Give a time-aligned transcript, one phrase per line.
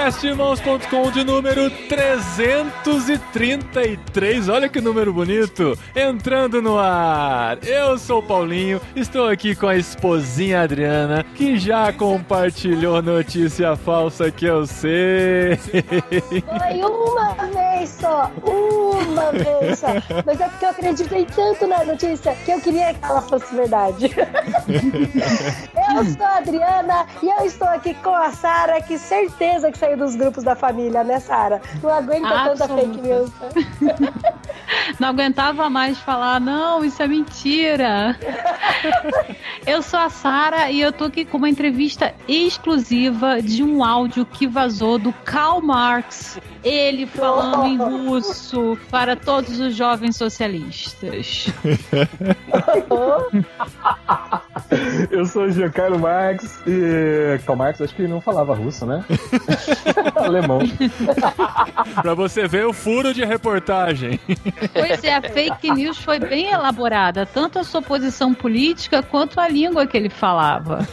[0.00, 4.48] Podcastirmãos.com de número 333.
[4.48, 5.78] Olha que número bonito!
[5.94, 7.58] Entrando no ar.
[7.62, 14.30] Eu sou o Paulinho, estou aqui com a esposinha Adriana, que já compartilhou notícia falsa
[14.30, 15.58] que eu sei.
[15.58, 19.88] Foi uma vez só, uma vez só.
[20.24, 24.10] Mas é porque eu acreditei tanto na notícia que eu queria que ela fosse verdade.
[25.94, 29.89] eu sou a Adriana e eu estou aqui com a Sara, que certeza que saiu
[29.96, 31.60] dos grupos da família, né, Sara?
[31.82, 33.30] Não aguenta tanta fake news.
[34.98, 38.16] Não aguentava mais falar, não, isso é mentira.
[39.66, 44.26] eu sou a Sara e eu tô aqui com uma entrevista exclusiva de um áudio
[44.26, 46.38] que vazou do Karl Marx.
[46.62, 51.46] Ele falando em russo para todos os jovens socialistas.
[55.10, 59.04] Eu sou o Giancarlo Marx e Karl Marx acho que ele não falava russo, né?
[60.16, 60.60] Alemão.
[62.02, 64.20] pra você ver o furo de reportagem.
[64.72, 69.48] Pois é, a fake news foi bem elaborada, tanto a sua posição política quanto a
[69.48, 70.86] língua que ele falava.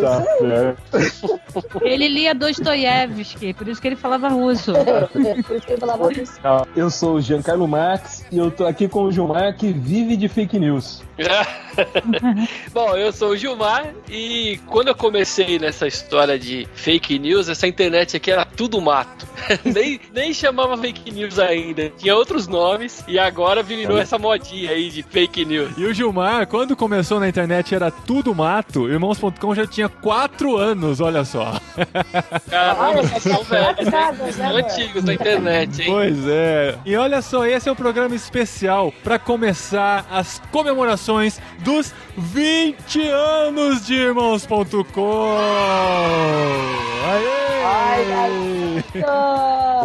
[0.00, 1.40] Tá certo.
[1.82, 4.72] Ele lia Dostoiévski, por isso que ele falava russo.
[4.72, 6.32] Por isso que ele falava isso.
[6.74, 10.28] Eu sou o Giancarlo Marx e eu tô aqui com o Gilmar que vive de
[10.28, 11.02] fake news.
[12.72, 17.66] Bom, eu sou o Gilmar e quando eu comecei nessa história de fake news, essa
[17.66, 19.26] internet aqui era tudo mato.
[19.64, 21.90] nem, nem chamava fake news ainda.
[21.96, 25.70] Tinha outros nomes e agora virou essa modinha aí de fake news.
[25.76, 28.88] E o Gilmar, quando começou na internet, era tudo mato.
[28.88, 31.60] Irmãos.com já tinha 4 anos, olha só.
[32.50, 35.88] Caramba, são velhos, Vocês né, são antigos na internet, hein?
[35.90, 36.78] Pois é.
[36.84, 43.86] E olha só, esse é o programa especial para começar as comemorações dos 20 anos
[43.86, 45.38] de Irmãos.com.
[47.04, 47.77] Aê!
[47.78, 48.84] Ai, marido.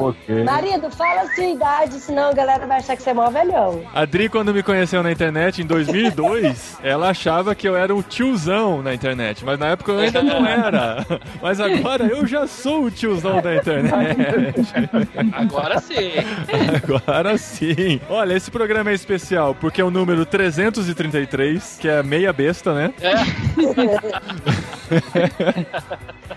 [0.02, 0.44] Ok.
[0.44, 3.84] Marido, fala a sua idade, senão a galera vai achar que você é mó velhão.
[3.94, 8.02] A Dri, quando me conheceu na internet em 2002, ela achava que eu era o
[8.02, 11.06] tiozão na internet, mas na época eu ainda não era.
[11.42, 13.94] Mas agora eu já sou o tiozão da internet.
[15.34, 16.12] Agora sim.
[16.76, 18.02] Agora sim.
[18.09, 22.94] Olha, esse programa é especial porque é o número 333, que é meia besta, né?
[23.02, 23.14] É.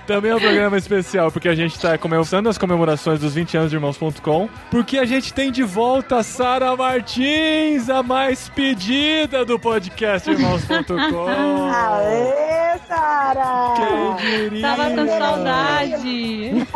[0.07, 3.71] Também é um programa especial porque a gente tá começando as comemorações dos 20 anos
[3.71, 9.59] de Irmãos.com, porque a gente tem de volta a Sara Martins, a mais pedida do
[9.59, 11.27] podcast Irmãos.com.
[11.75, 13.75] Aê, Sara!
[13.77, 14.63] Quem diria?
[14.63, 16.67] Tava com saudade.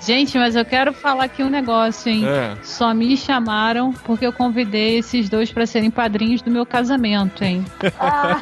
[0.00, 2.26] Gente, mas eu quero falar aqui um negócio, hein?
[2.26, 2.56] É.
[2.62, 7.64] Só me chamaram porque eu convidei esses dois pra serem padrinhos do meu casamento, hein?
[8.00, 8.40] Ah,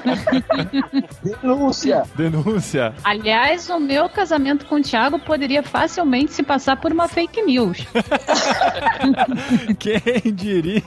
[1.23, 2.05] Denúncia!
[2.15, 2.95] Denúncia.
[3.03, 7.79] Aliás, o meu casamento com o Thiago poderia facilmente se passar por uma fake news.
[9.79, 10.83] Quem diria?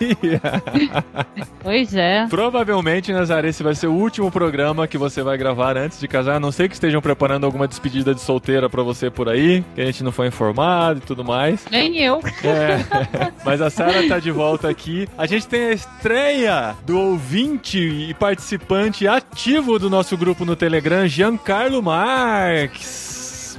[1.62, 2.28] Pois é.
[2.28, 6.36] Provavelmente, Nazaré, esse vai ser o último programa que você vai gravar antes de casar.
[6.36, 9.82] A não sei que estejam preparando alguma despedida de solteira pra você por aí, que
[9.82, 11.66] a gente não foi informado e tudo mais.
[11.72, 12.22] Nem eu.
[12.44, 15.08] É, mas a Sara tá de volta aqui.
[15.18, 21.08] A gente tem a estreia do ouvinte e participante ativo do nosso grupo no Telegram,
[21.08, 22.75] Giancarlo Marques.
[22.78, 23.15] Thanks.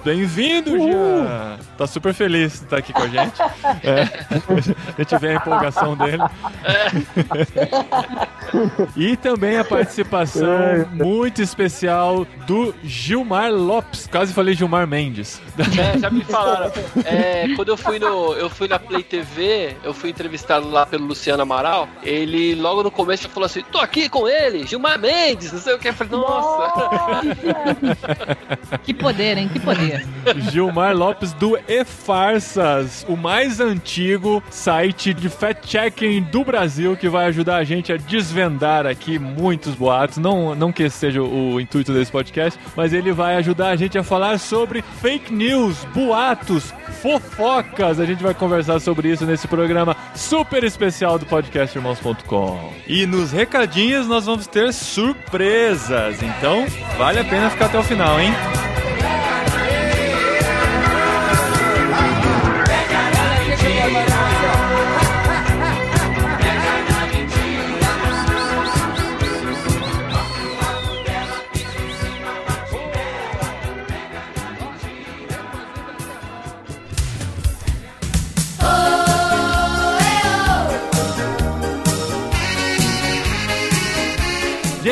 [0.06, 1.59] Bem-vindo, Jean!
[1.77, 3.34] Tá super feliz de estar aqui com a gente.
[3.83, 6.22] É, a gente vê a empolgação dele.
[8.97, 14.06] E também a participação muito especial do Gilmar Lopes.
[14.06, 15.41] Quase falei Gilmar Mendes.
[15.59, 16.72] É, já me falaram.
[17.05, 21.06] É, quando eu fui no, eu fui na Play TV, eu fui entrevistado lá pelo
[21.06, 21.89] Luciano Amaral.
[22.03, 25.75] Ele logo no começo já falou assim: "Tô aqui com ele, Gilmar Mendes", não sei
[25.75, 25.89] o que.
[25.89, 26.72] Eu falei: "Nossa".
[28.84, 29.49] Que poder, hein?
[29.49, 29.96] Que poder.
[30.51, 37.57] Gilmar Lopes do E-Farsas, o mais antigo site de fact-checking do Brasil que vai ajudar
[37.57, 40.19] a gente a desvendar aqui muitos boatos.
[40.19, 43.98] Não, não que esse seja o intuito desse podcast, mas ele vai ajudar a gente
[43.98, 46.72] a falar sobre fake news, boatos,
[47.03, 48.01] fofocas.
[48.01, 52.72] A gente vai conversar sobre isso nesse programa super especial do podcast Irmãos.com.
[52.87, 56.22] E nos recadinhos nós vamos ter surpresas.
[56.22, 56.66] Então,
[56.98, 58.33] vale a pena ficar até o final, hein?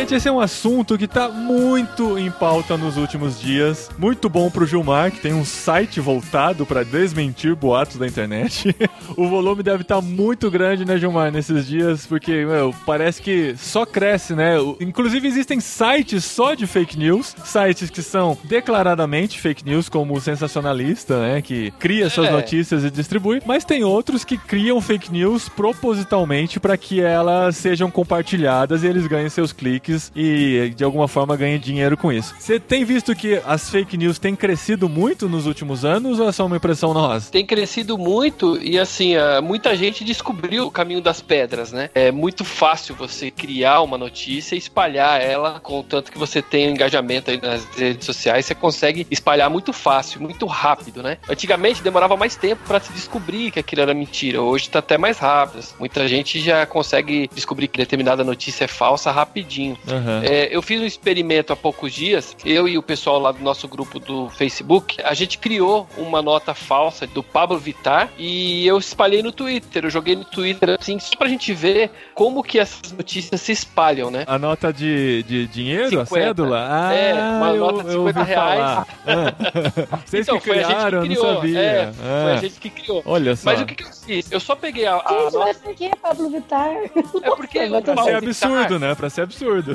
[0.04, 3.88] Gente, esse é um assunto que tá muito em pauta nos últimos dias.
[3.96, 8.76] Muito bom pro Gilmar, que tem um site voltado para desmentir boatos da internet.
[9.16, 13.54] o volume deve estar tá muito grande, né, Gilmar, nesses dias, porque, meu, parece que
[13.56, 14.56] só cresce, né?
[14.78, 20.20] Inclusive existem sites só de fake news, sites que são declaradamente fake news, como o
[20.20, 22.30] sensacionalista, né, que cria suas é.
[22.30, 27.90] notícias e distribui, mas tem outros que criam fake news propositalmente para que elas sejam
[27.90, 32.34] compartilhadas e eles ganhem seus cliques e de alguma forma ganhem dinheiro com isso.
[32.38, 36.32] Você tem visto que as fake news têm crescido muito nos últimos anos ou é
[36.32, 37.30] só uma impressão nossa?
[37.30, 41.90] Tem crescido muito e assim, muita gente descobriu o caminho das pedras, né?
[41.94, 47.30] É muito fácil você criar uma notícia e espalhar ela, contanto que você tenha engajamento
[47.30, 51.18] aí nas redes sociais, você consegue espalhar muito fácil, muito rápido, né?
[51.28, 54.40] Antigamente demorava mais tempo para se descobrir que aquilo era mentira.
[54.40, 55.64] Hoje tá até mais rápido.
[55.78, 59.76] Muita gente já consegue descobrir que determinada notícia é falsa rapidinho.
[59.86, 60.22] Uhum.
[60.22, 63.68] É, eu fiz um experimento há poucos dias, eu e o pessoal lá do nosso
[63.68, 69.22] grupo do Facebook, a gente criou uma nota falsa do Pablo Vittar e eu espalhei
[69.22, 69.84] no Twitter.
[69.84, 74.10] Eu joguei no Twitter assim, só pra gente ver como que essas notícias se espalham,
[74.10, 74.24] né?
[74.26, 76.02] A nota de, de dinheiro, 50.
[76.02, 76.66] a cédula?
[76.70, 78.86] Ah, é, uma eu, nota de 50 reais.
[79.06, 79.98] Ah.
[80.04, 81.60] Vocês então, que criaram, que criou, não sabia.
[81.60, 82.22] É, ah.
[82.22, 83.02] Foi a gente que criou.
[83.04, 83.50] Olha só.
[83.50, 84.32] Mas o que, que eu fiz?
[84.32, 84.96] Eu só peguei a.
[84.96, 85.38] a gente, nota...
[85.38, 86.70] mas por que Pablo Vittar?
[86.70, 87.58] É porque.
[87.68, 88.94] pra ser absurdo, né?
[88.94, 89.73] Pra ser absurdo.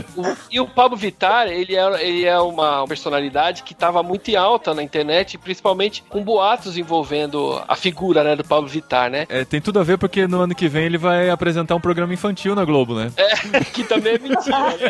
[0.49, 4.73] E o Pablo Vittar, ele é, ele é uma personalidade que tava muito em alta
[4.73, 9.25] na internet, principalmente com boatos envolvendo a figura, né, do Pablo Vittar, né?
[9.29, 12.13] É, tem tudo a ver porque no ano que vem ele vai apresentar um programa
[12.13, 13.11] infantil na Globo, né?
[13.17, 14.89] É, que também é mentira, né?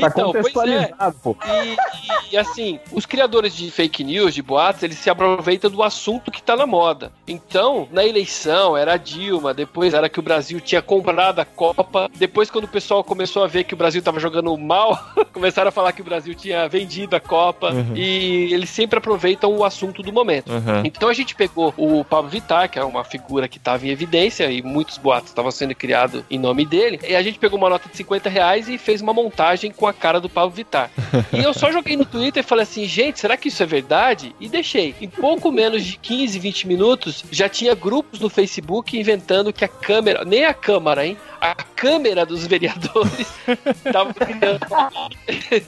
[0.00, 0.90] tá então, pois é.
[1.22, 1.36] Pô.
[1.46, 6.30] E, e, assim, os criadores de fake news, de boatos, eles se aproveitam do assunto
[6.30, 7.12] que tá na moda.
[7.26, 12.10] Então, na eleição, era a Dilma, depois era que o Brasil tinha comprado a Copa,
[12.14, 14.98] depois quando o pessoal começou a ver que o Brasil tava jogando mal,
[15.32, 17.96] começaram a falar que o Brasil tinha vendido a Copa, uhum.
[17.96, 20.52] e eles sempre aproveitam o assunto do momento.
[20.52, 20.82] Uhum.
[20.84, 24.50] Então a gente pegou o Pablo Vittar, que é uma figura que estava em evidência,
[24.50, 27.88] e muitos boatos estavam sendo criados em nome dele, e a gente pegou uma nota
[27.88, 30.90] de 50 reais e fez uma montagem com a cara do Pablo Vittar.
[31.32, 34.34] e eu só joguei no Twitter e falei assim, gente, será que isso é verdade?
[34.40, 34.94] E deixei.
[35.00, 39.68] Em pouco menos de 15, 20 minutos, já tinha grupos no Facebook inventando que a
[39.68, 41.16] câmera, nem a câmera, hein?
[41.40, 43.05] A câmera dos vereadores
[43.84, 44.14] estava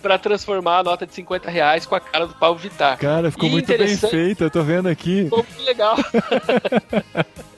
[0.03, 2.99] para transformar a nota de 50 reais com a cara do Pablo Vittar.
[2.99, 5.25] Cara, ficou e muito bem feito, eu tô vendo aqui.
[5.29, 5.97] Ficou muito legal.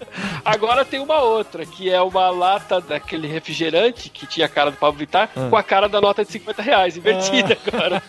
[0.45, 4.77] Agora tem uma outra, que é uma lata daquele refrigerante que tinha a cara do
[4.77, 5.49] Pablo Vittar ah.
[5.49, 7.69] com a cara da nota de 50 reais, invertida ah.
[7.69, 8.03] agora.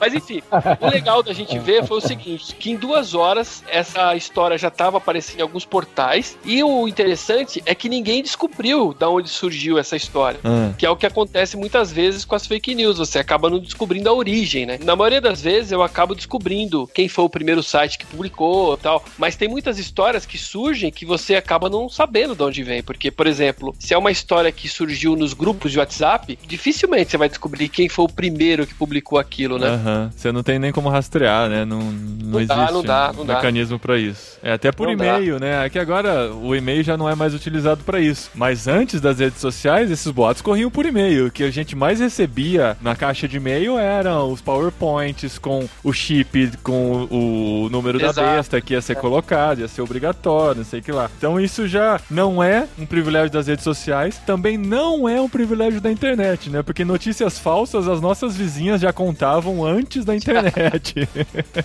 [0.00, 0.42] Mas enfim,
[0.80, 4.68] o legal da gente ver foi o seguinte: que em duas horas essa história já
[4.68, 6.38] estava aparecendo em alguns portais.
[6.44, 10.40] E o interessante é que ninguém descobriu da onde surgiu essa história.
[10.44, 10.72] Ah.
[10.78, 12.98] Que é o que acontece muitas vezes com as fake news.
[12.98, 14.78] Você acaba não descobrindo a origem, né?
[14.82, 19.04] Na maioria das vezes eu acabo descobrindo quem foi o primeiro site que publicou tal.
[19.18, 22.82] Mas tem muitas histórias que surgem que você acaba não sabendo de onde vem.
[22.82, 27.16] Porque, por exemplo, se é uma história que surgiu nos grupos de WhatsApp, dificilmente você
[27.16, 29.70] vai descobrir quem foi o primeiro que publicou aquilo, né?
[29.70, 30.10] Uhum.
[30.14, 31.64] Você não tem nem como rastrear, né?
[31.64, 34.38] Não, não, não existe dá, não dá, não um mecanismo para isso.
[34.42, 35.64] É até por e-mail, né?
[35.64, 38.30] Aqui agora o e-mail já não é mais utilizado para isso.
[38.34, 41.26] Mas antes das redes sociais, esses boatos corriam por e-mail.
[41.26, 45.92] O que a gente mais recebia na caixa de e-mail eram os PowerPoints com o
[45.92, 48.20] chip, com o número Exato.
[48.20, 51.10] da besta que ia ser colocado, ia ser obrigatório, não sei o que lá.
[51.16, 55.80] Então isso já não é um privilégio das redes sociais, também não é um privilégio
[55.80, 56.62] da internet, né?
[56.62, 61.08] Porque notícias falsas as nossas vizinhas já contavam antes da internet.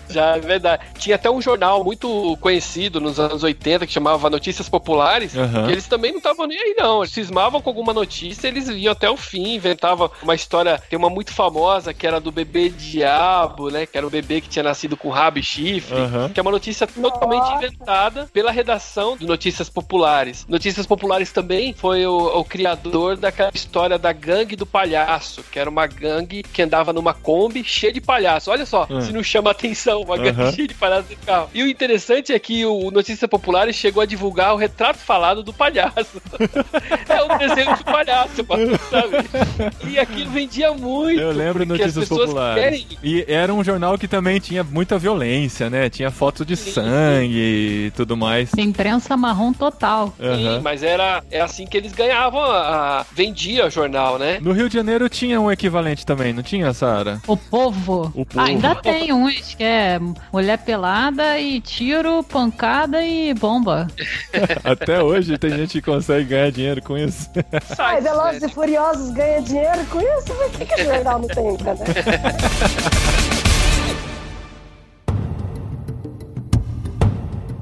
[0.10, 0.84] já é verdade.
[0.98, 5.70] Tinha até um jornal muito conhecido nos anos 80 que chamava Notícias Populares, uhum.
[5.70, 7.02] eles também não estavam nem aí não.
[7.02, 11.10] Eles cismavam com alguma notícia, eles iam até o fim, inventavam uma história, tem uma
[11.10, 13.86] muito famosa que era do bebê diabo, né?
[13.86, 16.30] Que era o bebê que tinha nascido com rabo e chifre, uhum.
[16.30, 20.46] que é uma notícia totalmente inventada pela redação do Notícias Populares.
[20.48, 25.70] Notícias Populares também foi o, o criador daquela história da gangue do palhaço, que era
[25.70, 28.52] uma gangue que andava numa Kombi cheia de palhaço.
[28.52, 29.02] Olha só, uhum.
[29.02, 30.52] se não chama atenção, uma gangue uhum.
[30.52, 31.50] cheia de palhaço de carro.
[31.54, 35.54] E o interessante é que o Notícias Populares chegou a divulgar o retrato falado do
[35.54, 36.22] palhaço.
[37.08, 38.44] é um desenho de palhaço,
[38.90, 39.74] sabe?
[39.88, 41.20] E aquilo vendia muito.
[41.20, 42.64] Eu lembro Notícias Populares.
[42.64, 42.88] Querem...
[43.04, 45.90] E era um jornal que também tinha muita violência, né?
[45.90, 48.52] Tinha foto de sangue e tudo mais.
[48.58, 50.14] Imprensa marrom marrom total.
[50.18, 54.40] Sim, mas era é assim que eles ganhavam, a, a- vendia jornal, né?
[54.42, 57.20] No Rio de Janeiro tinha um equivalente também, não tinha, Sara?
[57.28, 58.12] O povo.
[58.16, 58.40] O povo.
[58.40, 60.00] Ainda tem uns que é
[60.32, 63.88] mulher pelada e tiro, pancada e bomba.
[64.64, 67.30] Até hoje tem gente que consegue ganhar dinheiro com isso.
[67.78, 70.34] Ai, Sites, Velozes Furiosos ganha dinheiro com isso?
[70.34, 71.76] Por que, que o jornal não tem, né?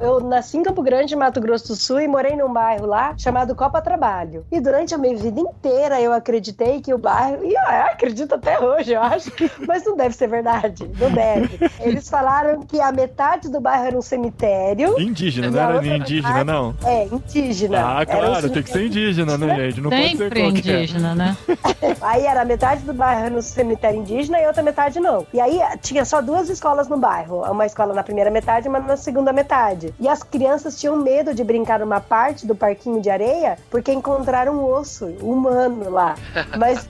[0.02, 3.56] Eu nasci em Campo Grande, Mato Grosso do Sul, e morei num bairro lá chamado
[3.56, 4.44] Copa Trabalho.
[4.52, 7.46] E durante a minha vida inteira eu acreditei que o bairro.
[7.46, 9.32] E eu acredito até hoje, eu acho.
[9.68, 10.90] Mas não deve ser verdade.
[11.00, 11.60] Não deve.
[11.80, 15.00] Eles falaram que a metade do bairro era um cemitério.
[15.00, 16.76] Indígena, não E era indígena, não?
[16.84, 17.78] É, indígena.
[17.86, 19.82] Ah, Era um claro, tem que ser indígena, né, gente?
[19.82, 20.76] Não pode ser Sempre qualquer.
[20.80, 21.38] indígena, né?
[22.02, 25.26] Aí era metade do bairro no cemitério indígena e outra metade não.
[25.32, 27.42] E aí tinha só duas escolas no bairro.
[27.52, 29.91] Uma escola na primeira metade e uma na segunda metade.
[30.00, 34.54] E as crianças tinham medo de brincar numa parte do parquinho de areia porque encontraram
[34.54, 36.16] um osso humano lá.
[36.58, 36.88] Mas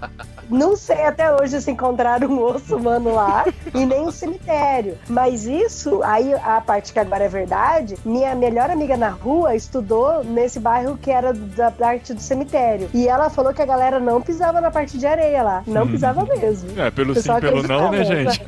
[0.50, 4.98] não sei até hoje se encontraram um osso humano lá e nem um cemitério.
[5.08, 10.24] Mas isso, aí a parte que agora é verdade, minha melhor amiga na rua estudou
[10.24, 12.90] nesse bairro que era da parte do cemitério.
[12.94, 15.64] E ela falou que a galera não pisava na parte de areia lá.
[15.66, 16.80] Não pisava mesmo.
[16.80, 18.42] É, pelo sim, pelo não, né, gente?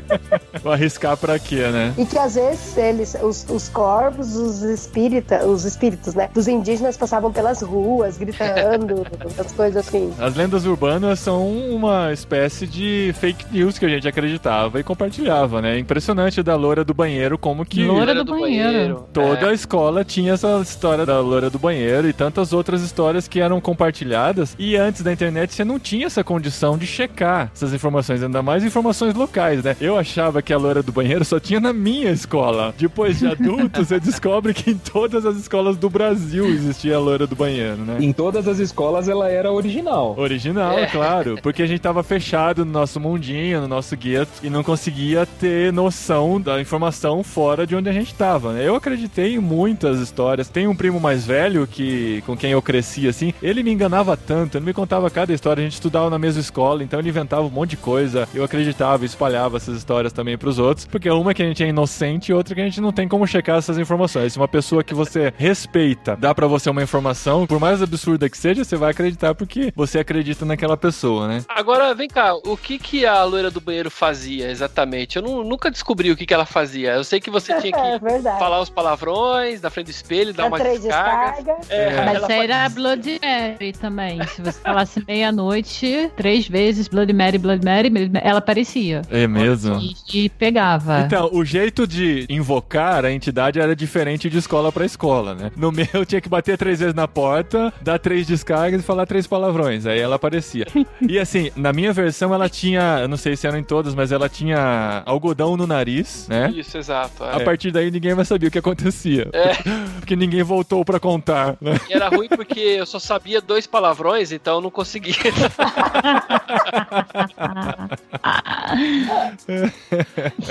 [0.62, 1.94] Vou arriscar pra quê, né?
[1.96, 6.96] E que às vezes eles, os, os corpos, os espírita, os espíritos, né, dos indígenas
[6.96, 9.04] passavam pelas ruas gritando,
[9.36, 10.12] as coisas assim.
[10.20, 15.60] As lendas urbanas são uma espécie de fake news que a gente acreditava e compartilhava,
[15.60, 15.76] né?
[15.76, 19.08] Impressionante da loura do banheiro, como que Loura do banheiro.
[19.12, 19.48] toda É.
[19.48, 23.60] a escola tinha essa história da loura do banheiro e tantas outras histórias que eram
[23.60, 24.54] compartilhadas.
[24.56, 28.62] E antes da internet você não tinha essa condição de checar essas informações, ainda mais
[28.62, 29.76] informações locais, né?
[29.80, 32.72] Eu achava que a loura do banheiro só tinha na minha escola.
[32.78, 37.26] Depois de adulto, você descobre que em todas as escolas do Brasil existia a loira
[37.26, 37.98] do banheiro, né?
[38.00, 40.14] Em todas as escolas ela era original.
[40.18, 40.86] Original, É.
[40.86, 41.38] claro.
[41.42, 45.72] Porque a gente tava fechado no nosso mundinho, no nosso gueto, e não conseguia ter
[45.72, 48.66] noção da informação fora de onde a gente tava, né?
[48.66, 50.48] Eu acreditei em muitas histórias.
[50.48, 54.56] Tem um primo mais velho que com quem eu cresci, assim, ele me enganava tanto,
[54.58, 55.60] ele me contava cada história.
[55.60, 58.28] A gente estudava na mesma escola, então ele inventava um monte de coisa.
[58.34, 60.86] Eu acreditava e espalhava essas histórias também pros outros.
[60.86, 63.08] Porque uma é que a gente é inocente e outra que a gente não tem
[63.08, 64.32] como checar essas informações.
[64.32, 68.36] Se uma pessoa que você respeita dá pra você uma informação, por mais absurda que
[68.38, 71.42] seja, você vai acreditar porque você acredita naquela pessoa, né?
[71.48, 75.16] Agora, vem cá, o que, que a loira do banheiro fazia exatamente?
[75.16, 76.92] Eu nu- nunca descobri o que, que ela fazia.
[76.92, 78.38] Eu sei que você tinha É que verdade.
[78.38, 81.36] falar os palavrões na frente do espelho, dar uma três descarga.
[81.36, 81.70] descargas.
[81.70, 84.26] É, Mas isso aí era faz- Blood Mary também.
[84.26, 87.90] Se você falasse meia-noite, três vezes Blood Mary, Blood Mary,
[88.22, 89.02] ela aparecia.
[89.10, 89.78] É mesmo?
[89.80, 91.00] E, e pegava.
[91.00, 95.50] Então, o jeito de invocar a entidade era diferente de escola pra escola, né?
[95.56, 99.06] No meu, eu tinha que bater três vezes na porta, dar três descargas e falar
[99.06, 99.86] três palavrões.
[99.86, 100.66] Aí ela aparecia.
[101.06, 104.12] E assim, na minha versão, ela tinha, eu não sei se eram em todas, mas
[104.12, 106.50] ela tinha algodão no nariz, né?
[106.54, 107.24] Isso, exato.
[107.24, 107.36] é.
[107.36, 109.28] A partir daí ninguém vai saber o que acontecia.
[109.32, 109.50] É.
[110.00, 111.78] Porque ninguém voltou pra contar, né?
[111.88, 115.14] E era ruim porque eu só sabia dois palavrões, então eu não conseguia.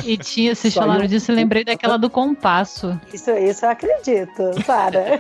[0.06, 2.89] E tinha, vocês falaram disso, eu lembrei daquela do compasso.
[3.14, 5.20] Isso, isso eu acredito, Sara.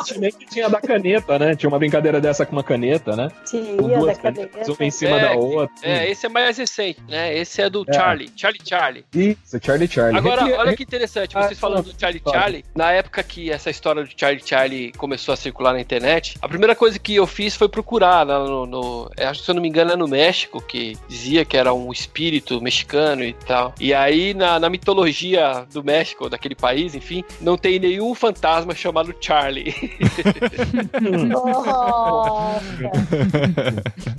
[0.00, 1.54] Antigamente tinha a da caneta, né?
[1.56, 3.28] Tinha uma brincadeira dessa com uma caneta, né?
[3.30, 4.72] Com Tinha da duas canetas, cabeça.
[4.72, 5.74] uma em cima É, da que- outra.
[5.82, 7.36] É, esse é mais recente, né?
[7.36, 7.92] Esse é do É.
[7.92, 8.30] Charlie.
[8.36, 9.04] Charlie Charlie.
[9.14, 10.18] Isso, Charlie Charlie.
[10.18, 12.22] Agora, olha que interessante, vocês Ah, falando do Charlie.
[12.28, 16.48] Charlie, na época que essa história do Charlie Charlie começou a circular na internet, a
[16.48, 19.54] primeira coisa que eu fiz foi procurar lá no, no- eu acho que se eu
[19.54, 23.74] não me engano é no México, que dizia que era um espírito mexicano e tal.
[23.80, 29.14] E aí na, na mitologia do México, daquele país, enfim, não tem nenhum fantasma chamado
[29.20, 29.74] Charlie.
[31.28, 32.60] Nossa.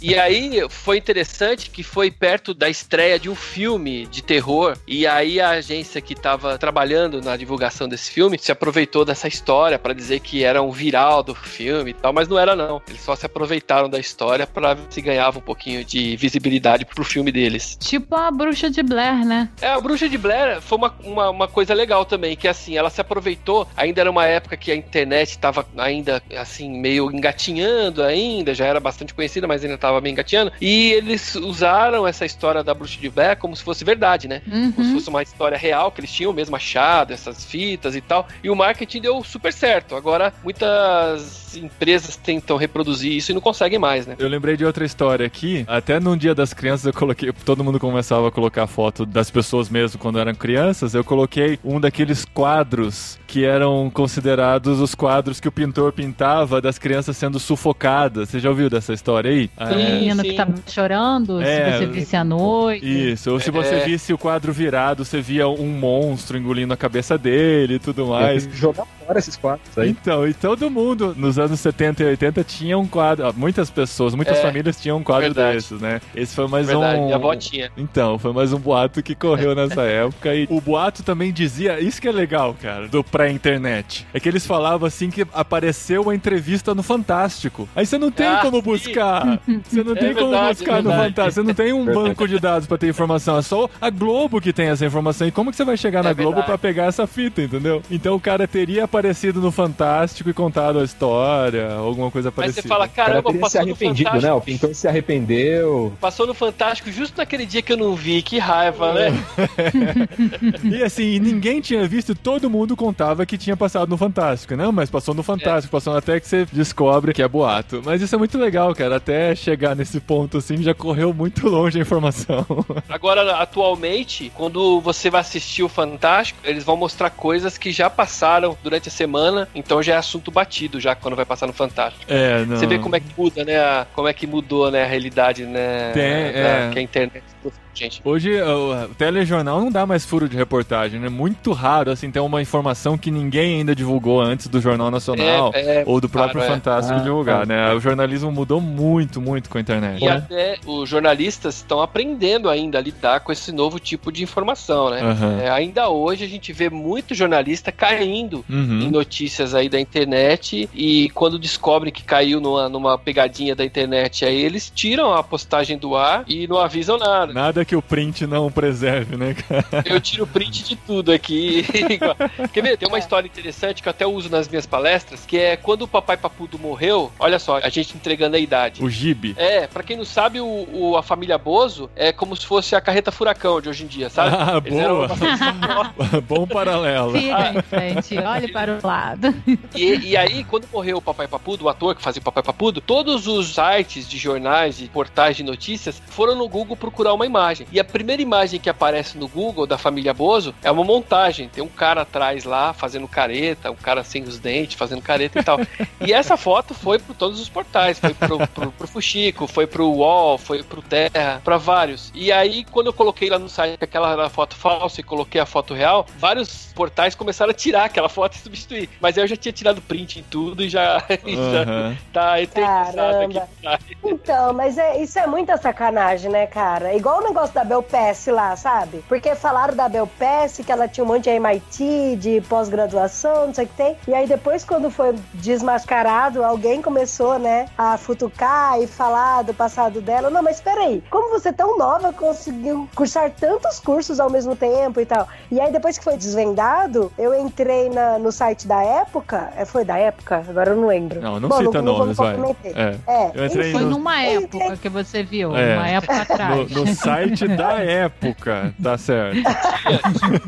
[0.02, 4.78] E aí foi interessante que foi perto da estreia de um filme de terror.
[4.88, 9.78] E aí a agência que estava trabalhando na divulgação desse filme se aproveitou dessa história
[9.80, 12.82] para dizer que era um viral do filme e tal, mas não era não.
[12.88, 17.04] Eles só se aproveitaram da história para ver se ganhava um pouquinho de visibilidade pro
[17.04, 17.78] filme deles.
[17.80, 19.50] Tipo a bruxa de Blair, né?
[19.62, 22.90] É, a Bruxa de Blair foi uma, uma, uma coisa legal também, que assim, ela
[22.90, 28.54] se aproveitou, ainda era uma época que a internet estava ainda, assim, meio engatinhando ainda,
[28.54, 32.74] já era bastante conhecida, mas ainda estava meio engatinhando, e eles usaram essa história da
[32.74, 34.42] Bruxa de Blair como se fosse verdade, né?
[34.46, 34.94] Como se Uhum.
[34.94, 38.56] fosse uma história real, que eles tinham mesmo achado, essas fitas e tal, e o
[38.56, 39.96] marketing deu super certo.
[39.96, 44.16] Agora, muitas empresas tentam reproduzir isso e não conseguem mais, né?
[44.20, 45.64] Eu lembrei de outra história aqui.
[45.68, 47.32] Até no dia das crianças eu coloquei.
[47.46, 50.94] Todo mundo começava a colocar foto das pessoas mesmo quando eram crianças.
[50.94, 51.17] Eu coloquei
[51.64, 57.40] um daqueles quadros que eram considerados os quadros que o pintor pintava das crianças sendo
[57.40, 58.30] sufocadas.
[58.30, 59.50] Você já ouviu dessa história aí?
[59.60, 63.12] O menino que tava chorando, É, se você visse à noite.
[63.12, 63.86] Isso, ou se você É.
[63.86, 68.46] visse o quadro virado, você via um monstro engolindo a cabeça dele e tudo mais.
[68.48, 69.90] Que jogar fora esses quadros aí.
[69.90, 73.28] Então, e todo mundo nos anos 70 e 80 tinha um quadro.
[73.28, 75.56] ó, Muitas pessoas, muitas É, famílias tinham um quadro verdade.
[75.58, 76.00] desses, né?
[76.16, 77.06] Esse foi mais Verdade, um.
[77.06, 77.70] minha avó tinha.
[77.78, 80.34] Então, foi mais um boato que correu nessa época.
[80.34, 81.80] E o boato também dizia.
[81.80, 84.06] Isso que é legal, cara, do pré-internet.
[84.14, 87.68] É que eles falavam assim que apareceu uma entrevista no Fantástico.
[87.76, 88.62] Aí você não tem Ah, como sim.
[88.64, 89.40] buscar.
[89.68, 90.90] Você não É tem como verdade, buscar é no.
[90.92, 91.32] Fantástico.
[91.32, 93.38] Você não tem um banco de dados pra ter informação.
[93.38, 95.28] É só a Globo que tem essa informação.
[95.28, 96.46] E como que você vai chegar É na Globo verdade.
[96.48, 97.82] pra pegar essa fita, entendeu?
[97.90, 102.62] Então o cara teria aparecido no Fantástico e contado a história, alguma coisa Mas parecida.
[102.62, 104.22] você fala, cara caramba, se passou no Fantástico.
[104.22, 104.34] né?
[104.34, 105.94] O pintor se arrependeu.
[106.00, 109.08] Passou no Fantástico justo naquele dia que eu não vi, que raiva, né?
[110.64, 114.70] E assim, e ninguém tinha visto, todo mundo contava que tinha passado no Fantástico, né?
[114.72, 117.82] Mas passou no Fantástico, passou até que você descobre que é boato.
[117.86, 118.98] Mas isso é muito legal, cara.
[118.98, 122.46] Até chegar nesse ponto assim, já correu muito longe a informação.
[122.90, 128.58] Agora, atualmente, quando você vai assistir o Fantástico, eles vão mostrar coisas que já passaram
[128.64, 132.06] durante a semana, então já é assunto batido já quando vai passar no Fantástico.
[132.08, 132.58] É, não.
[132.58, 133.58] Você vê como é que muda, né?
[133.58, 135.92] a- como é que mudou, né, a realidade, né?
[135.94, 136.70] Tem, da- é.
[136.72, 138.02] Que a internet trouxe gente.
[138.04, 141.10] Hoje o telejornal não dá mais furo de reportagem, né?
[141.10, 145.82] Muito raro, assim, ter uma informação que ninguém ainda divulgou antes do Jornal Nacional É,
[145.82, 146.56] é, ou do próprio claro, é.
[146.56, 147.46] Fantástico Ah, divulgar, tá.
[147.46, 147.74] né?
[147.74, 150.04] O jornalismo mudou muito, muito com a internet.
[150.04, 154.90] E até os jornalistas estão aprendendo ainda a lidar com esse novo tipo de informação,
[154.90, 155.02] né?
[155.44, 158.90] É, ainda hoje a gente vê muito jornalista caindo em Uhum.
[158.92, 164.42] notícias aí da internet e quando descobrem que caiu numa, numa pegadinha da internet aí,
[164.42, 167.34] eles tiram a postagem do ar e não avisam nada.
[167.34, 169.66] Nada que o print não preserve, né, cara?
[169.86, 171.66] Eu tiro print de tudo aqui.
[172.54, 172.78] Quer ver?
[172.78, 175.88] Tem uma história interessante que eu até uso nas minhas palestras, que é quando o
[175.88, 178.84] papai papudo morreu, olha só, a gente entregando a idade.
[178.84, 179.36] O Gibi.
[179.38, 182.82] É, pra quem não sabe, o, o- a família Bozo é como se fosse a
[182.82, 184.36] carreta furacão de hoje em dia, sabe?
[184.48, 186.22] Ah, Eles boa.
[186.22, 187.12] Bom paralelo.
[187.12, 189.34] Siga em frente, olhe para o lado.
[189.76, 192.80] E, e aí, quando morreu o Papai Papudo, o ator que fazia o Papai Papudo,
[192.80, 197.57] todos os sites de jornais e portais de notícias foram no Google procurar uma imagem.
[197.72, 201.50] E a primeira imagem que aparece no Google da família Bozo é uma montagem.
[201.50, 205.44] Tem um cara atrás lá fazendo careta, um cara sem os dentes fazendo careta e
[205.44, 205.58] tal.
[206.00, 208.00] E essa foto foi por todos os portais.
[208.00, 212.12] Foi pro, pro, pro Fuxico, foi pro UOL, foi pro Terra, pra vários.
[212.14, 215.04] E aí, quando eu coloquei lá no site que aquela era a foto falsa e
[215.04, 218.90] coloquei a foto real, vários portais começaram a tirar aquela foto e substituir.
[219.02, 221.98] Mas aí eu já tinha tirado print em tudo e já, e já Aham.
[222.14, 223.42] tá eternizado aqui.
[223.64, 223.80] Caramba.
[224.04, 226.94] Então, mas é, isso é muita sacanagem, né, cara?
[226.94, 229.04] Igual o negócio da Belpass lá, sabe?
[229.08, 233.66] Porque falaram da Belpass que ela tinha um monte de MIT, de pós-graduação, não sei
[233.66, 233.96] o que tem.
[234.08, 240.02] E aí depois, quando foi desmascarado, alguém começou, né, a futucar e falar do passado
[240.02, 240.30] dela.
[240.30, 245.06] Não, mas peraí, como você tão nova conseguiu cursar tantos cursos ao mesmo tempo e
[245.06, 245.28] tal?
[245.52, 249.52] E aí depois que foi desvendado, eu entrei na- no site da época.
[249.58, 250.44] É, foi da época?
[250.48, 251.20] Agora eu não lembro.
[251.22, 252.36] Não, não Bom, cita no Google nomes, vai.
[252.66, 252.96] É.
[253.08, 255.76] É, Eu entrei Foi no- numa Eu época que você viu, É.
[255.78, 256.72] uma época No, atrás.
[256.72, 259.38] no site da época, tá certo.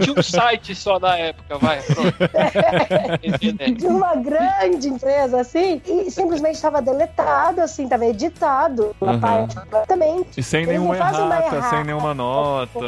[0.01, 1.79] Tinha um site só na época, vai,
[3.77, 9.19] de uma grande empresa assim e simplesmente estava deletado, assim, estava editado na Aham.
[9.19, 10.39] parte completamente.
[10.39, 11.69] E sem Eles nenhuma errata, errata.
[11.69, 12.79] sem nenhuma nota.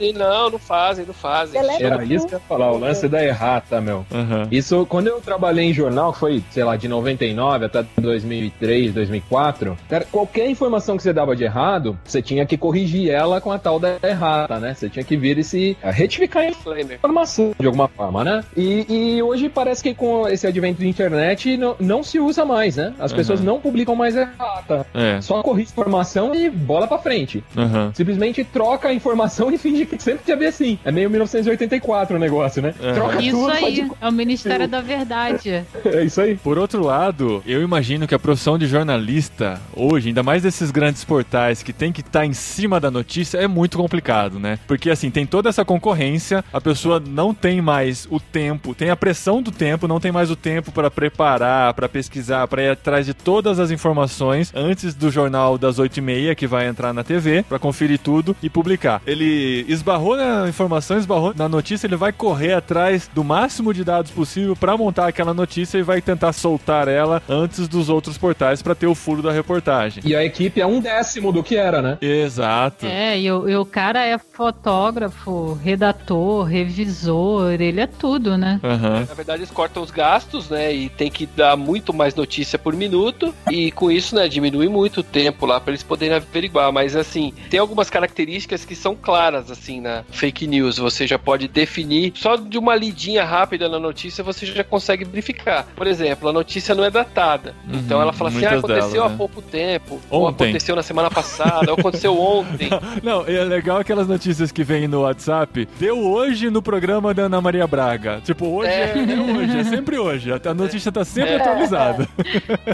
[0.00, 1.60] E não, não fazem, não fazem.
[1.60, 4.04] Deleta Era isso que eu ia falar, o lance da errata, meu.
[4.12, 4.48] Aham.
[4.50, 10.06] Isso, quando eu trabalhei em jornal, foi, sei lá, de 99 até 2003, 2004, cara,
[10.10, 13.78] qualquer informação que você dava de errado, você tinha que corrigir ela com a tal
[13.78, 14.74] da errata, né?
[14.74, 16.96] Você tinha que vir e se retificar a Disclaimer.
[16.96, 18.44] informação de alguma forma, né?
[18.56, 22.76] E, e hoje parece que com esse advento de internet não, não se usa mais,
[22.76, 22.92] né?
[22.98, 23.16] As Uhum.
[23.18, 24.86] pessoas não publicam mais errata.
[24.94, 25.20] É.
[25.20, 27.42] Só corrige informação e bola pra frente.
[27.56, 27.92] Aham.
[27.94, 30.78] Simplesmente troca a informação e finge que sempre teve assim.
[30.84, 32.74] É meio 1984 o negócio, né?
[32.82, 32.94] Uhum.
[32.94, 35.64] Troca Isso tudo, aí, pode- é o Ministério da Verdade.
[35.84, 36.34] É isso aí.
[36.36, 41.04] Por outro lado, eu imagino que a profissão de jornalista hoje, ainda mais desses grandes
[41.04, 44.58] portais que tem que estar em cima da notícia, notícia é muito complicado, né?
[44.66, 48.96] Porque assim, tem toda essa concorrência, a pessoa não tem mais o tempo, tem a
[48.96, 53.06] pressão do tempo, não tem mais o tempo para preparar, para pesquisar, para ir atrás
[53.06, 57.02] de todas as informações antes do jornal das 8 e meia que vai entrar na
[57.02, 59.00] TV, para conferir tudo e publicar.
[59.06, 64.10] Ele esbarrou na informação, esbarrou na notícia, ele vai correr atrás do máximo de dados
[64.10, 68.74] possível para montar aquela notícia e vai tentar soltar ela antes dos outros portais para
[68.74, 70.02] ter o furo da reportagem.
[70.04, 71.98] E a equipe é um décimo do que era, né?
[72.00, 72.86] Exato.
[72.86, 78.60] É, e o, e o cara é fotógrafo, redator, revisor, ele é tudo, né?
[78.62, 79.06] Aham.
[79.08, 80.72] Na verdade, eles cortam os gastos, né?
[80.72, 83.34] E tem que dar muito mais notícia por minuto.
[83.50, 86.72] E com isso, né, diminui muito o tempo lá para eles poderem averiguar.
[86.72, 90.78] Mas assim, tem algumas características que são claras, assim, na fake news.
[90.78, 95.66] Você já pode definir, só de uma lidinha rápida na notícia, você já consegue verificar.
[95.76, 97.54] Por exemplo, a notícia não é datada.
[97.68, 99.16] Uhum, então ela fala assim: ah, aconteceu delas, há né?
[99.16, 100.44] pouco tempo, ou Ontem.
[100.44, 102.68] aconteceu na semana passada, ou aconteceu ontem.
[103.04, 105.68] Não, e é legal aquelas notícias que vêm no WhatsApp.
[105.78, 108.22] Deu hoje no programa da Ana Maria Braga.
[108.24, 109.12] Tipo, hoje é, É.
[109.12, 110.30] é hoje, é sempre hoje.
[110.32, 111.36] A notícia tá sempre É.
[111.36, 112.08] atualizada.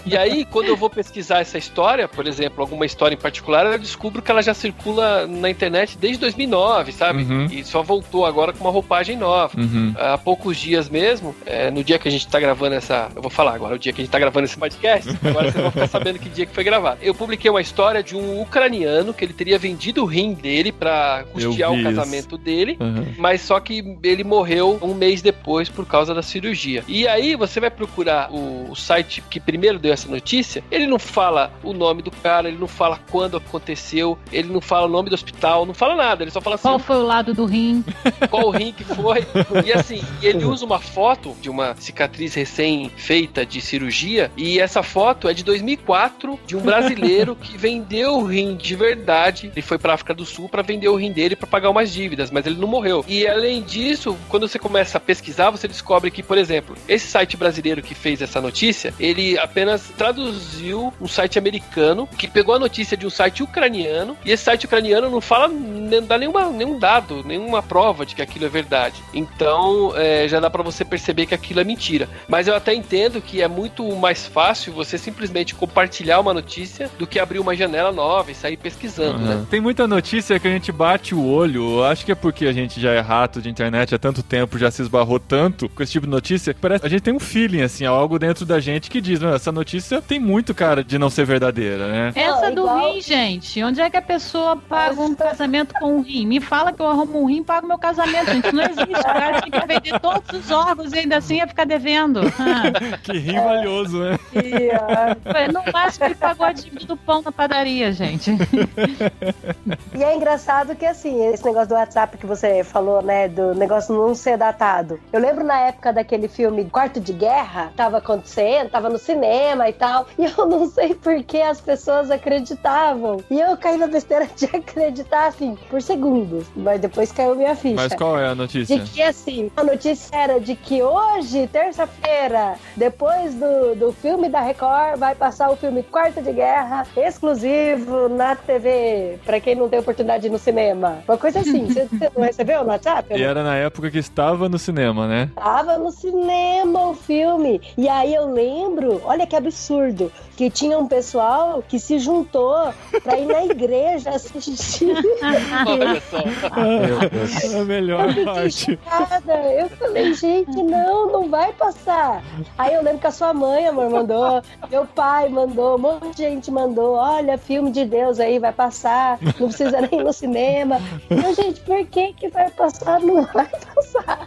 [0.06, 3.76] E aí, quando eu vou pesquisar essa história, por exemplo, alguma história em particular, eu
[3.78, 7.24] descubro que ela já circula na internet desde 2009, sabe?
[7.24, 7.46] Uhum.
[7.50, 9.58] E só voltou agora com uma roupagem nova.
[9.58, 9.92] Uhum.
[9.98, 13.08] Há poucos dias mesmo, é, no dia que a gente tá gravando essa.
[13.16, 15.60] Eu vou falar agora, o dia que a gente tá gravando esse podcast, agora vocês
[15.62, 16.98] vão ficar sabendo que dia que foi gravado.
[17.02, 21.24] Eu publiquei uma história de um ucraniano que ele teria vendido o rim dele pra
[21.32, 22.76] custear o casamento dele.
[22.80, 23.14] Uhum.
[23.18, 26.84] Mas só que ele morreu um mês depois por causa da cirurgia.
[26.86, 30.98] E aí você vai procurar o, o site que primeiro deu essa notícia, ele não
[30.98, 35.08] fala o nome do cara, ele não fala quando aconteceu, ele não fala o nome
[35.08, 37.84] do hospital, não fala nada, ele só fala assim, Qual foi o lado do rim?
[38.30, 39.26] qual o rim que foi.
[39.64, 45.28] E assim, ele usa uma foto de uma cicatriz recém-feita de cirurgia, e essa foto
[45.28, 49.50] é de 2004, de um brasileiro que vendeu o rim de verdade.
[49.54, 52.30] Ele foi pra África do Sul pra vender o rim dele pra pagar umas dívidas,
[52.30, 53.04] mas ele não morreu.
[53.06, 57.36] E além disso, quando você começa a pesquisar, você descobre que, por exemplo, esse site
[57.36, 62.96] brasileiro que fez essa notícia, ele apenas traduziu um site americano que pegou a notícia
[62.96, 67.22] de um site ucraniano, e esse site ucraniano não fala, não dá nenhuma, nenhum dado,
[67.24, 69.02] nenhuma prova de que aquilo é verdade.
[69.14, 72.08] Então, é, já dá pra você perceber que aquilo é mentira.
[72.28, 77.06] Mas eu até entendo que é muito mais fácil você simplesmente compartilhar uma notícia do
[77.06, 79.34] que abrir uma janela nova e sair pesquisando, né?
[79.36, 79.44] Uhum.
[79.44, 81.84] Tem muita notícia que a gente bate o olho.
[81.84, 84.70] Acho que é porque a gente já é rato de internet há tanto tempo, já
[84.70, 87.62] se esbarrou tanto com esse tipo de notícia, que parece a gente tem um feeling,
[87.62, 91.10] assim, algo dentro da gente que diz, "Não, essa notícia tem muito cara de não
[91.10, 92.12] ser verdadeira, né?
[92.14, 93.62] Essa do igual- rim, gente.
[93.62, 96.26] Onde é que a pessoa paga um casamento com um rim?
[96.26, 98.52] Me fala que eu arrumo um rim e pago meu casamento, gente.
[98.52, 98.90] Não existe.
[98.90, 102.20] O cara tinha que vender todos os órgãos e ainda assim ia ficar devendo.
[102.40, 104.18] Ah, Que rim valioso, né?
[104.34, 108.30] E, ah, foi no máximo ele pagou a dívida do pão na padaria, gente.
[109.94, 113.94] E é engraçado que, assim, esse negócio do WhatsApp que você falou, né, do negócio
[113.94, 115.00] não ser datado.
[115.12, 119.72] Eu lembro na época daquele filme Quarto de Guerra, tava acontecendo, tava no cinema e
[119.72, 123.22] tal, e eu não sei por que as pessoas acreditavam.
[123.30, 126.46] E eu caí na besteira de acreditar, assim, por segundos.
[126.54, 127.74] Mas depois caiu minha ficha.
[127.74, 128.78] Mas qual é a notícia?
[128.78, 134.40] De que assim, a notícia era de que hoje, terça-feira, depois do, do filme da
[134.40, 139.78] Record, vai passar o filme Quarto de Guerra, exclusivo na TV, pra quem não tem
[139.78, 140.98] oportunidade de ir no cinema.
[141.08, 143.14] Uma coisa assim, você, você não recebeu no WhatsApp?
[143.14, 145.30] E era na época que estava no cinema, né?
[145.34, 147.60] Tava no cinema o filme.
[147.78, 153.18] E aí eu lembro, olha que absurdo, que tinha um pessoal que se juntou pra
[153.18, 154.90] ir na igreja assistir.
[155.66, 157.60] Olha só.
[157.60, 158.78] A melhor Eu parte.
[158.84, 159.34] chocada.
[159.52, 162.22] Eu falei, gente, não, não vai passar.
[162.56, 166.22] Aí eu lembro que a sua mãe, amor, mandou, meu pai mandou, um monte de
[166.22, 166.94] gente mandou.
[166.94, 170.80] Olha, filme de Deus aí, vai passar, não precisa nem ir no cinema.
[171.10, 173.00] Então, gente, por que que vai passar?
[173.00, 174.26] Não vai passar.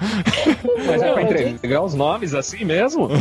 [0.86, 3.10] Mas é pra entregar os nomes assim mesmo?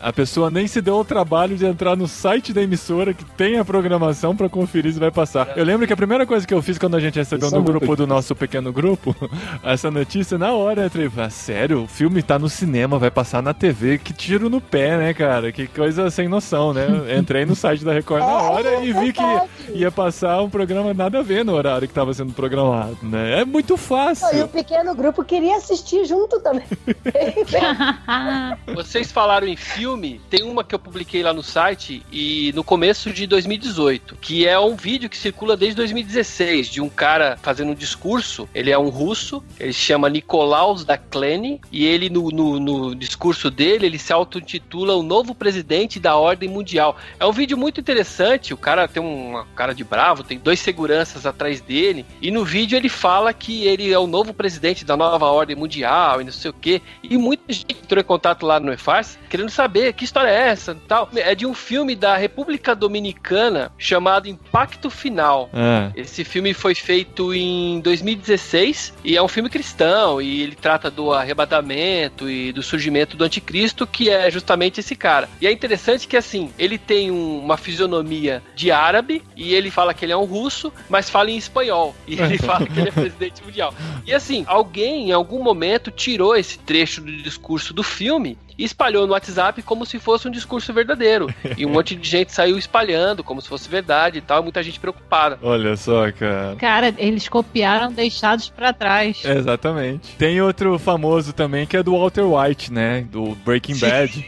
[0.00, 3.58] A pessoa nem se deu o trabalho de entrar no site da emissora que tem
[3.58, 5.56] a programação pra conferir se vai passar.
[5.56, 7.62] Eu lembro que a primeira coisa que eu fiz quando a gente recebeu Isso no
[7.62, 9.14] é muito grupo do nosso pequeno grupo
[9.62, 13.42] essa notícia, na hora eu entrei, ah, sério, o filme tá no cinema, vai passar
[13.42, 15.52] na TV, que tiro no pé, né, cara?
[15.52, 16.86] Que coisa sem noção, né?
[17.18, 19.50] Entrei no site da Record na hora e vi que verdade.
[19.86, 23.40] Ia passar um programa nada a ver no horário que tava sendo programado, né?
[23.40, 24.48] É muito E o fácil.
[24.48, 26.66] pequeno grupo queria assistir junto também.
[28.74, 33.12] Vocês falaram em filme, tem uma que eu publiquei lá no site e no começo
[33.12, 37.74] de 2018, que é um vídeo que circula desde 2016 de um cara fazendo um
[37.74, 38.48] discurso.
[38.54, 43.50] Ele é um russo, ele se chama Nicolaus Dakleni e ele no, no, no discurso
[43.50, 46.96] dele ele se auto-intitula o novo presidente da ordem mundial.
[47.18, 48.52] É um vídeo muito interessante.
[48.52, 52.76] O cara tem uma cara de bravo, tem dois seguranças atrás dele e no vídeo
[52.76, 56.50] ele fala que ele é o novo presidente da nova ordem mundial e não sei
[56.50, 56.82] o que.
[57.02, 60.76] E muita gente entrou em contato lá no EFARS querendo saber que história é essa
[60.88, 61.08] tal.
[61.14, 65.50] É de um filme da República Dominicana chamado Impacto Final.
[65.52, 66.00] É.
[66.00, 71.12] Esse filme foi feito em 2016 e é um filme cristão e ele trata do
[71.12, 75.28] arrebatamento e do surgimento do anticristo, que é justamente esse cara.
[75.40, 79.94] E é interessante que assim, ele tem um- uma fisionomia de árabe e ele fala
[79.94, 81.94] que ele é um russo, mas fala em espanhol.
[82.06, 83.74] E ele fala que ele é presidente mundial.
[84.06, 89.06] E assim, alguém em algum momento tirou esse trecho do discurso do filme e espalhou
[89.06, 91.32] no WhatsApp como se fosse um discurso verdadeiro.
[91.56, 94.62] E um monte de gente saiu espalhando como se fosse verdade e tal, e muita
[94.62, 95.38] gente preocupada.
[95.42, 96.56] Olha só, cara.
[96.56, 99.22] Cara, eles copiaram deixados pra trás.
[99.24, 99.32] É.
[99.36, 100.16] Exatamente.
[100.16, 103.06] Tem outro famoso também que é do Walter White, né?
[103.10, 104.26] Do Breaking Bad.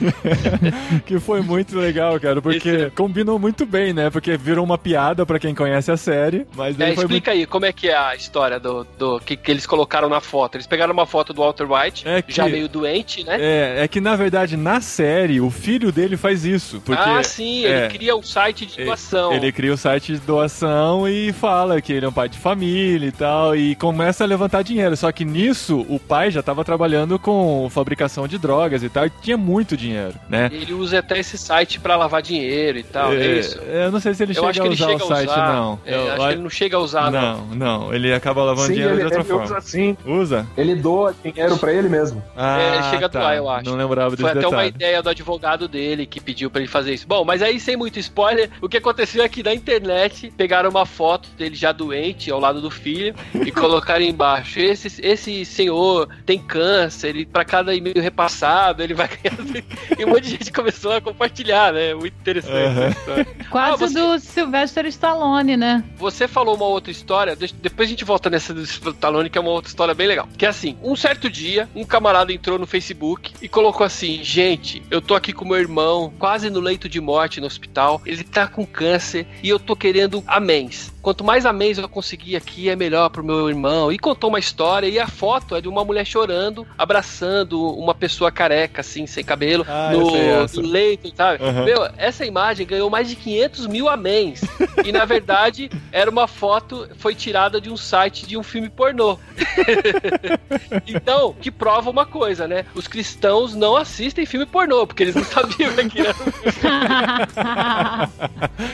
[1.06, 4.10] que foi muito legal, cara, porque Esse- combinou muito bem, né?
[4.10, 7.12] Porque virou uma piada pra quem conhece a série, mas É, ele foi muito...
[7.12, 10.20] explica aí como é que é a história do, do que, que eles colocaram na
[10.20, 10.56] foto.
[10.56, 13.36] Eles pegaram uma foto do Walter White, É que- já meio doente, né?
[13.40, 17.64] É, é que na verdade na série o filho dele faz isso, porque ah, sim,
[17.64, 19.32] é, ele cria um site de doação.
[19.32, 23.06] Ele cria o site de doação e fala que ele é um pai de família
[23.08, 24.96] e tal, e começa a levantar dinheiro.
[24.96, 29.10] Só que nisso, o pai já estava trabalhando com fabricação de drogas e tal, e
[29.22, 30.48] tinha muito dinheiro, né?
[30.52, 33.58] Ele usa até esse site pra lavar dinheiro e tal, é, isso.
[33.58, 35.16] eu não sei se ele Eu chega acho que a ele usar chega o a
[35.16, 35.52] site, usar.
[35.54, 35.78] não.
[35.84, 37.46] É, Eu- acho que ele não chega a usar, não.
[37.46, 39.44] não, não, ele acaba lavando Sim, dinheiro ele, de outra ele forma.
[39.44, 39.96] usa assim.
[40.06, 40.46] Usa?
[40.56, 42.22] Ele doa dinheiro pra ele mesmo.
[42.36, 43.20] Ah, É, ele chega a tá.
[43.20, 43.59] doar, eu acho.
[43.64, 44.68] Não lembrava desse Foi até uma detalhe.
[44.68, 47.06] ideia do advogado dele que pediu pra ele fazer isso.
[47.06, 50.86] Bom, mas aí sem muito spoiler, o que aconteceu é que na internet pegaram uma
[50.86, 56.38] foto dele já doente ao lado do filho e colocaram embaixo: esse, esse senhor tem
[56.38, 59.62] câncer e pra cada e-mail repassado ele vai ganhando.
[59.98, 61.92] E um monte de gente começou a compartilhar, né?
[61.94, 63.26] Muito interessante história.
[63.50, 65.84] Quase Ah, você- do Sylvester Stallone, né?
[65.98, 69.40] Você falou uma outra história, deixa- depois a gente volta nessa do Stallone, que é
[69.40, 70.26] uma outra história bem legal.
[70.38, 74.82] Que é assim, um certo dia, um camarada entrou no Facebook e colocou assim, gente,
[74.90, 78.46] eu tô aqui com meu irmão, quase no leito de morte no hospital, ele tá
[78.46, 80.92] com câncer e eu tô querendo améns.
[81.02, 83.90] Quanto mais améns eu conseguir aqui, é melhor pro meu irmão.
[83.90, 88.30] E contou uma história e a foto é de uma mulher chorando, abraçando uma pessoa
[88.30, 91.42] careca, assim, sem cabelo, Ah, no, no leito, sabe?
[91.42, 91.64] Aham.
[91.64, 94.40] Meu, essa imagem ganhou mais de 500 mil améns.
[94.84, 99.18] E na verdade era uma foto, foi tirada de um site de um filme pornô.
[100.86, 102.64] então, que prova uma coisa, né?
[102.74, 106.14] Os cristãos não assistem filme pornô, porque eles não sabiam que era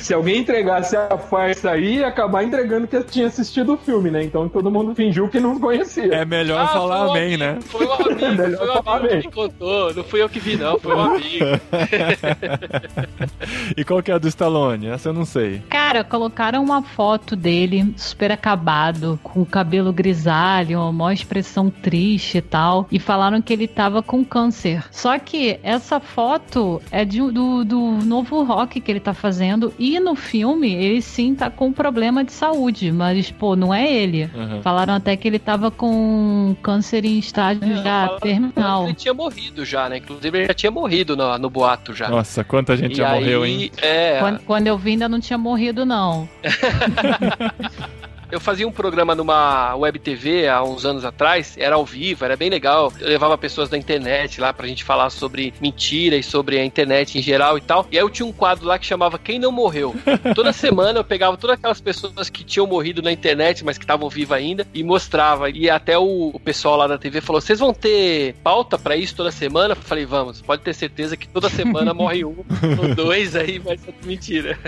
[0.01, 4.23] Se alguém entregasse a farsa aí, ia acabar entregando que tinha assistido o filme, né?
[4.25, 6.15] Então todo mundo fingiu que não conhecia.
[6.15, 7.59] É melhor Ah, falar um amém, amigo, né?
[7.63, 9.95] Foi um amigo, Melhor foi um falar amigo que me contou.
[9.95, 11.45] Não fui eu que vi, não, foi um amigo.
[13.77, 14.89] E qual que é a do Stallone?
[14.89, 15.63] Essa eu não sei.
[15.69, 22.43] Cara, colocaram uma foto dele super acabado, com o cabelo grisalho, uma expressão triste e
[22.43, 24.56] tal, e falaram que ele tava com câncer.
[24.91, 30.01] Só que essa foto é de- do, do novo rock que ele tá fazendo, e
[30.01, 34.31] no filme ele sim tá com problema de saúde, mas pô, não é ele.
[34.35, 34.63] Aham.
[34.63, 38.85] Falaram até que ele tava com câncer em estágio É, já terminal.
[38.85, 39.99] Ele tinha morrido já, né?
[39.99, 42.09] Inclusive ele já tinha morrido no, no boato já.
[42.09, 43.71] Nossa, quanta gente E já aí, morreu, hein?
[43.79, 46.29] É, Quando, quando eu vi ainda não tinha morrido, não.
[48.31, 52.37] Eu fazia um programa numa web TV há uns anos atrás, era ao vivo, era
[52.37, 52.93] bem legal.
[52.99, 57.19] Eu levava pessoas da internet lá pra gente falar sobre mentira e sobre a internet
[57.19, 57.87] em geral e tal.
[57.91, 59.95] E aí eu tinha um quadro lá que chamava Quem Não Morreu.
[60.35, 64.09] Toda semana eu pegava todas aquelas pessoas que tinham morrido na internet, mas que estavam
[64.09, 65.49] vivas ainda, e mostrava.
[65.49, 69.15] E até o, o pessoal lá da TV falou: vocês vão ter pauta pra isso
[69.15, 69.73] toda semana?
[69.73, 72.45] Eu falei, vamos, pode ter certeza que toda semana morre um
[72.79, 74.59] ou dois aí, mas é mentira.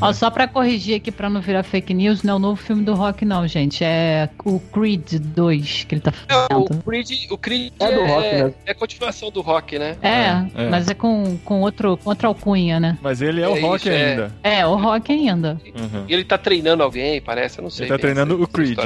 [0.00, 2.94] Ó, só pra corrigir aqui pra não virar fake news, não é o filme do
[2.94, 3.84] Rock, não, gente.
[3.84, 6.82] É o Creed 2 que ele tá É, o fazendo.
[6.84, 8.54] Creed, o Creed É do rock, né?
[8.66, 9.96] é continuação do rock, né?
[10.02, 10.68] É, É, é.
[10.68, 12.98] mas é com, com, outro, com outra alcunha, né?
[13.02, 14.10] Mas ele é o É rock isso, é.
[14.10, 14.32] ainda.
[14.42, 15.60] É, o Rock ainda.
[15.66, 16.04] Uhum.
[16.08, 17.84] E ele tá treinando alguém, parece, eu não sei.
[17.86, 18.78] Ele tá treinando essa- o Creed.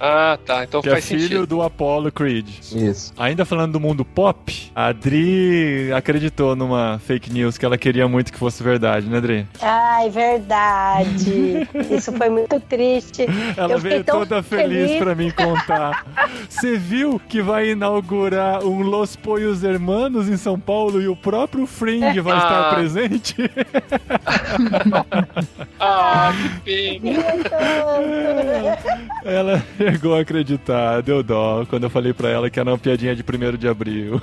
[0.00, 0.64] ah, tá.
[0.64, 1.46] Então Que é faz filho sentido.
[1.46, 2.46] do Apollo Creed.
[2.72, 3.12] Isso.
[3.18, 8.32] Ainda falando do mundo pop, a Adri acreditou numa fake news que ela queria muito
[8.32, 9.46] que fosse verdade, né, Adri?
[9.60, 11.68] Ai, verdade.
[11.90, 13.26] Isso foi muito triste.
[13.56, 14.98] Ela veio toda feliz, feliz.
[15.02, 16.04] pra mim contar.
[16.48, 21.66] Você viu que vai inaugurar um Los Poios Hermanos em São Paulo e o próprio
[21.66, 22.74] Fring vai estar Ah.
[22.74, 23.34] presente?
[25.80, 26.32] Ah,
[26.64, 27.18] que pena.
[29.24, 33.14] Ela chegou a acreditar, deu dó quando eu falei pra ela que era uma piadinha
[33.14, 34.20] de 1 de abril.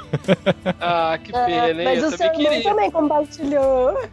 [0.79, 1.83] Ah, que pena, hein?
[1.83, 2.63] Mas Eu o seu queria.
[2.63, 3.97] também compartilhou.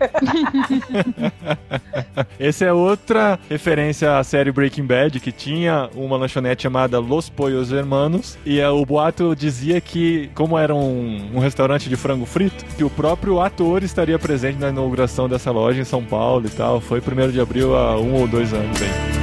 [2.38, 8.38] Essa é outra referência série Breaking Bad, que tinha uma lanchonete chamada Los Pollos Hermanos.
[8.44, 12.84] E é, o boato dizia que, como era um, um restaurante de frango frito, que
[12.84, 16.80] o próprio ator estaria presente na inauguração dessa loja em São Paulo e tal.
[16.80, 19.17] Foi 1 de abril há um ou dois anos aí.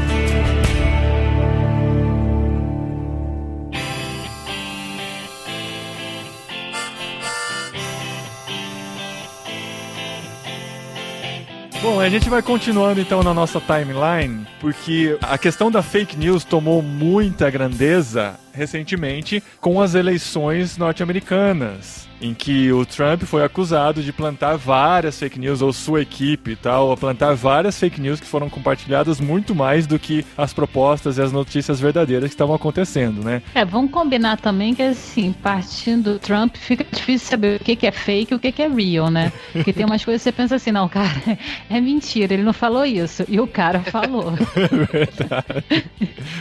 [11.86, 16.44] Bom, a gente vai continuando então na nossa timeline, porque a questão da fake news
[16.44, 24.14] tomou muita grandeza recentemente com as eleições norte-americanas, em que o Trump foi acusado de
[24.14, 28.28] plantar várias fake news, ou sua equipe e tal, a plantar várias fake news que
[28.28, 33.24] foram compartilhadas muito mais do que as propostas e as notícias verdadeiras que estavam acontecendo,
[33.24, 33.42] né?
[33.54, 37.88] É, vamos combinar também que assim, partindo do Trump, fica difícil saber o que, que
[37.88, 39.32] é fake e o que, que é real, né?
[39.52, 41.10] Porque tem umas coisas que você pensa assim, não, cara,
[41.70, 43.24] é mentira, ele não falou isso.
[43.28, 44.34] E o cara falou.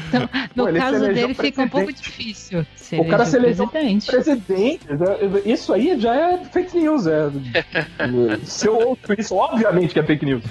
[0.09, 2.65] Então, no Pô, caso dele fica um pouco difícil.
[2.77, 4.07] Se O cara se elegeu elegeu presidente.
[4.07, 4.87] Presidente,
[5.45, 7.07] isso aí já é fake news.
[7.07, 7.31] É...
[8.45, 10.43] Se eu ouço isso, obviamente que é fake news.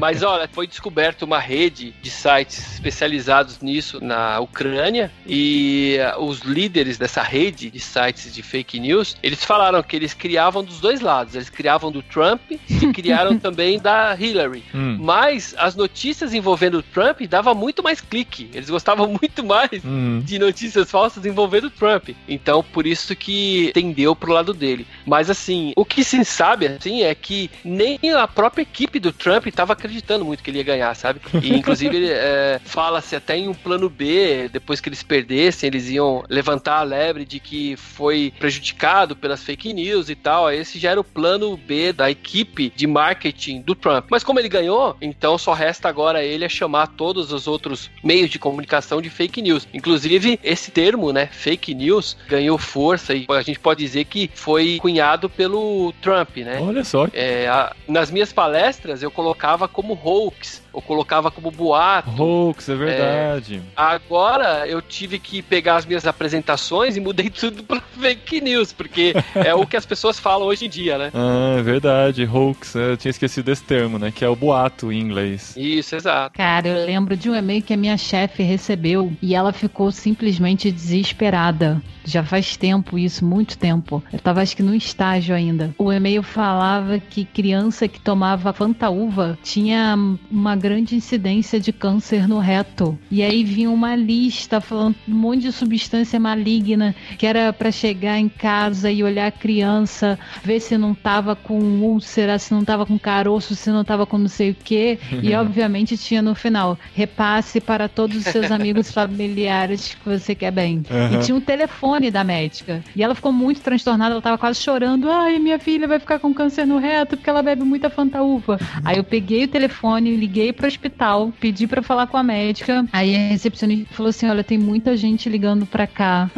[0.00, 6.40] Mas olha, foi descoberta uma rede de sites especializados nisso na Ucrânia e uh, os
[6.40, 11.00] líderes dessa rede de sites de fake news, eles falaram que eles criavam dos dois
[11.00, 14.62] lados, eles criavam do Trump e criaram também da Hillary.
[14.74, 14.98] Hum.
[15.00, 18.50] Mas as notícias envolvendo o Trump dava muito mais clique.
[18.52, 20.20] Eles gostavam muito mais Hum.
[20.24, 22.10] de notícias falsas envolvendo o Trump.
[22.28, 24.84] Então, por isso que tendeu pro lado dele.
[25.06, 29.46] Mas assim, o que se sabe assim é que nem a própria equipe do Trump
[29.46, 31.20] estava acreditando muito que ele ia ganhar, sabe?
[31.40, 36.24] E inclusive é, fala-se até em um plano B, depois que eles perdessem, eles iam
[36.28, 40.50] levantar a lebre de que foi prejudicado pelas fake news e tal.
[40.50, 44.06] Esse já era o plano B da equipe de marketing do Trump.
[44.10, 48.30] Mas como ele ganhou, então só resta agora ele a chamar todos os outros meios
[48.30, 49.68] de comunicação de fake news.
[49.72, 54.78] Inclusive, esse termo, né, fake news, ganhou força e a gente pode dizer que foi
[54.80, 56.58] cunhado pelo Trump, né?
[56.60, 57.06] Olha só.
[57.12, 62.10] É, a- nas minhas palestras eu colocava como hoax, eu colocava como boato.
[62.22, 63.62] Hoax, é verdade.
[63.74, 69.14] Agora eu tive que pegar as minhas apresentações e mudei tudo para fake news, porque
[69.34, 71.10] é o que as pessoas falam hoje em dia, né?
[71.28, 72.24] Ah, é verdade.
[72.24, 74.12] Hoax, é, eu tinha esquecido desse termo, né?
[74.14, 75.54] Que é o boato em inglês.
[75.56, 76.36] Isso, exato.
[76.36, 80.70] Cara, eu lembro de um e-mail que a minha chefe recebeu e ela ficou simplesmente
[80.70, 81.80] desesperada.
[82.04, 84.02] Já faz tempo isso, muito tempo.
[84.12, 85.74] Eu tava acho que no estágio ainda.
[85.78, 89.96] O e-mail falava que criança que tomava fantaúva tinha
[90.30, 92.98] uma grande incidência de câncer no reto.
[93.10, 98.18] E aí vinha uma lista falando um monte de substância maligna que era pra chegar
[98.18, 102.86] em casa e olhar a criança, ver se não tava com úlcera, se não tava
[102.86, 104.98] com caroço, se não tava com não sei o quê.
[105.22, 110.50] E obviamente tinha no final, repasse para todos os seus amigos familiares que você quer
[110.50, 110.82] bem.
[110.90, 111.20] Aham.
[111.20, 112.82] E tinha um telefone da médica.
[112.94, 115.10] E ela ficou muito transtornada, ela tava quase chorando.
[115.10, 118.58] Ai, minha filha vai ficar com câncer no reto porque ela bebe muita fantaúva.
[118.84, 122.84] Aí eu peguei o telefone, liguei pro hospital, pedi pra falar com a médica.
[122.92, 126.30] Aí a recepcionista falou assim: olha, tem muita gente ligando pra cá.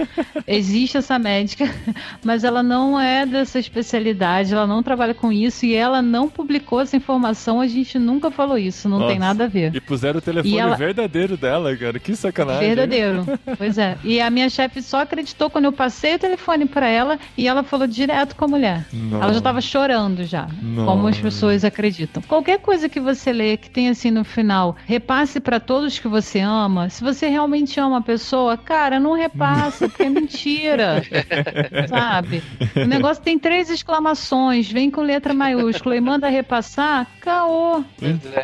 [0.46, 1.64] Existe essa médica,
[2.24, 6.80] mas ela não é dessa especialidade, ela não trabalha com isso e ela não publicou
[6.80, 7.60] essa informação.
[7.60, 9.18] A gente nunca falou isso, não tem Nossa.
[9.18, 9.74] nada a ver.
[9.74, 11.98] E puseram o telefone ela- verdadeiro dela, cara.
[11.98, 12.66] Que sacanagem.
[12.68, 13.26] Verdadeiro.
[13.56, 13.96] Pois é.
[14.04, 17.62] E a minha chefe só acreditou quando eu passei o telefone pra ela e ela
[17.62, 18.86] falou direto com a mulher.
[18.92, 19.22] Não.
[19.22, 20.48] Ela já tava chorando já.
[20.62, 20.86] Não.
[20.86, 22.22] Como as pessoas acreditam.
[22.22, 26.40] Qualquer coisa que você lê que tem assim no final, repasse pra todos que você
[26.40, 26.90] ama.
[26.90, 31.02] Se você realmente ama a pessoa, cara, não repassa, porque é mentira.
[31.88, 32.42] Sabe?
[32.76, 37.82] O negócio tem três exclamações, vem com letra maiúscula e manda repassar, caô.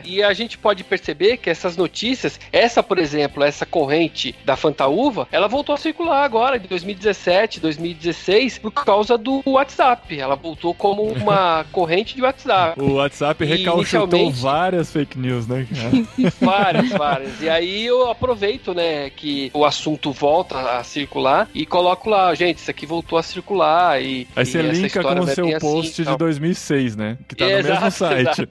[0.05, 5.29] E a gente pode perceber que essas notícias, essa, por exemplo, essa corrente da Fantaúva.
[5.31, 10.19] Ela voltou a circular agora, em 2017, 2016, por causa do WhatsApp.
[10.19, 12.81] Ela voltou como uma corrente de WhatsApp.
[12.81, 13.81] O WhatsApp recalchutou
[14.19, 16.35] inicialmente- várias fake news, né, cara?
[16.41, 17.41] Várias, várias.
[17.41, 22.59] E aí eu aproveito, né, que o assunto volta a circular e coloco lá, gente,
[22.59, 24.27] isso aqui voltou a circular e.
[24.37, 26.19] Aí você essa linka com o seu assim post e de tal.
[26.19, 27.19] 2006, né?
[27.29, 28.49] Que tá no mesmo Exato, site.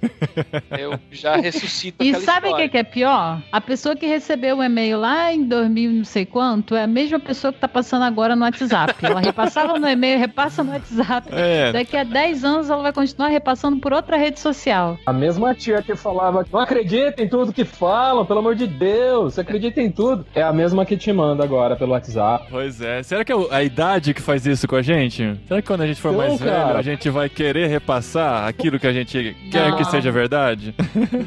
[0.77, 3.41] Eu já ressuscito E sabe o que, é pior?
[3.51, 7.19] A pessoa que recebeu o e-mail lá em 2000 não sei quanto é a mesma
[7.19, 8.95] pessoa que tá passando agora no WhatsApp.
[9.01, 11.27] Ela repassava no e-mail, repassa no WhatsApp.
[11.31, 14.97] É, Daqui a 10 anos ela vai continuar repassando por outra rede social.
[15.05, 19.35] A mesma tia que falava, não acredita em tudo que falam, pelo amor de Deus,
[19.35, 20.25] você acredita em tudo.
[20.33, 22.47] É a mesma que te manda agora pelo WhatsApp.
[22.49, 23.03] Pois é.
[23.03, 25.39] Será que é a idade que faz isso com a gente?
[25.47, 26.79] Será que quando a gente for mais velho, cara.
[26.79, 29.77] a gente vai querer repassar aquilo que a gente quer Não.
[29.77, 30.73] que seja verdade?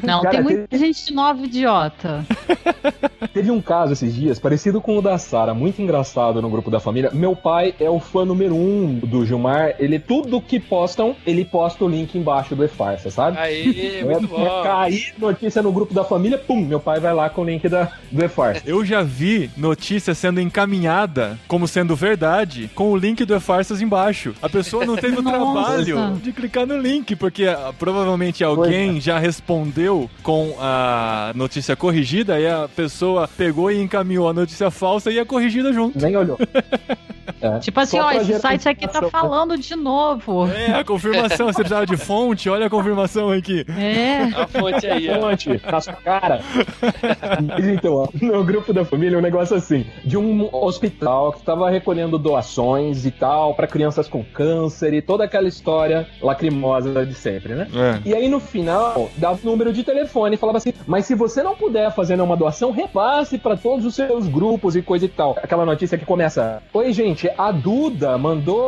[0.03, 2.25] Não, Cara, tem muita gente nova idiota.
[3.33, 6.79] Teve um caso esses dias, parecido com o da Sara, muito engraçado no grupo da
[6.79, 7.11] família.
[7.13, 9.75] Meu pai é o fã número um do Gilmar.
[9.79, 13.37] Ele, tudo que postam, ele posta o link embaixo do E-Farsa, sabe?
[13.37, 14.63] Aí, muito É, bom.
[14.63, 17.91] Cair notícia no grupo da família, pum, meu pai vai lá com o link da,
[18.11, 18.61] do E-Farsa.
[18.65, 24.33] Eu já vi notícia sendo encaminhada como sendo verdade com o link do E-Farsas embaixo.
[24.41, 29.19] A pessoa não teve o trabalho de clicar no link, porque ah, provavelmente alguém já
[29.19, 35.19] respondeu com a notícia corrigida e a pessoa pegou e encaminhou a notícia falsa e
[35.19, 35.99] a corrigida junto.
[35.99, 36.37] Nem olhou.
[37.41, 37.59] É.
[37.59, 39.09] Tipo assim, Só ó, esse gerar site aqui tá né?
[39.09, 40.47] falando de novo.
[40.47, 41.47] É, a confirmação.
[41.47, 42.49] Você precisava de fonte?
[42.49, 43.65] Olha a confirmação aqui.
[43.77, 44.23] É.
[44.39, 45.21] A fonte aí, ó.
[45.21, 46.41] Fonte, na sua cara.
[47.73, 52.17] Então, ó, no grupo da família, um negócio assim, de um hospital que estava recolhendo
[52.17, 57.67] doações e tal para crianças com câncer e toda aquela história lacrimosa de sempre, né?
[57.73, 58.09] É.
[58.09, 61.41] E aí no final, dava o número de telefone e falava assim: Mas se você
[61.41, 65.37] não puder fazer nenhuma doação, repasse para todos os seus grupos e coisa e tal.
[65.41, 68.66] Aquela notícia que começa: Oi, gente, a Duda mandou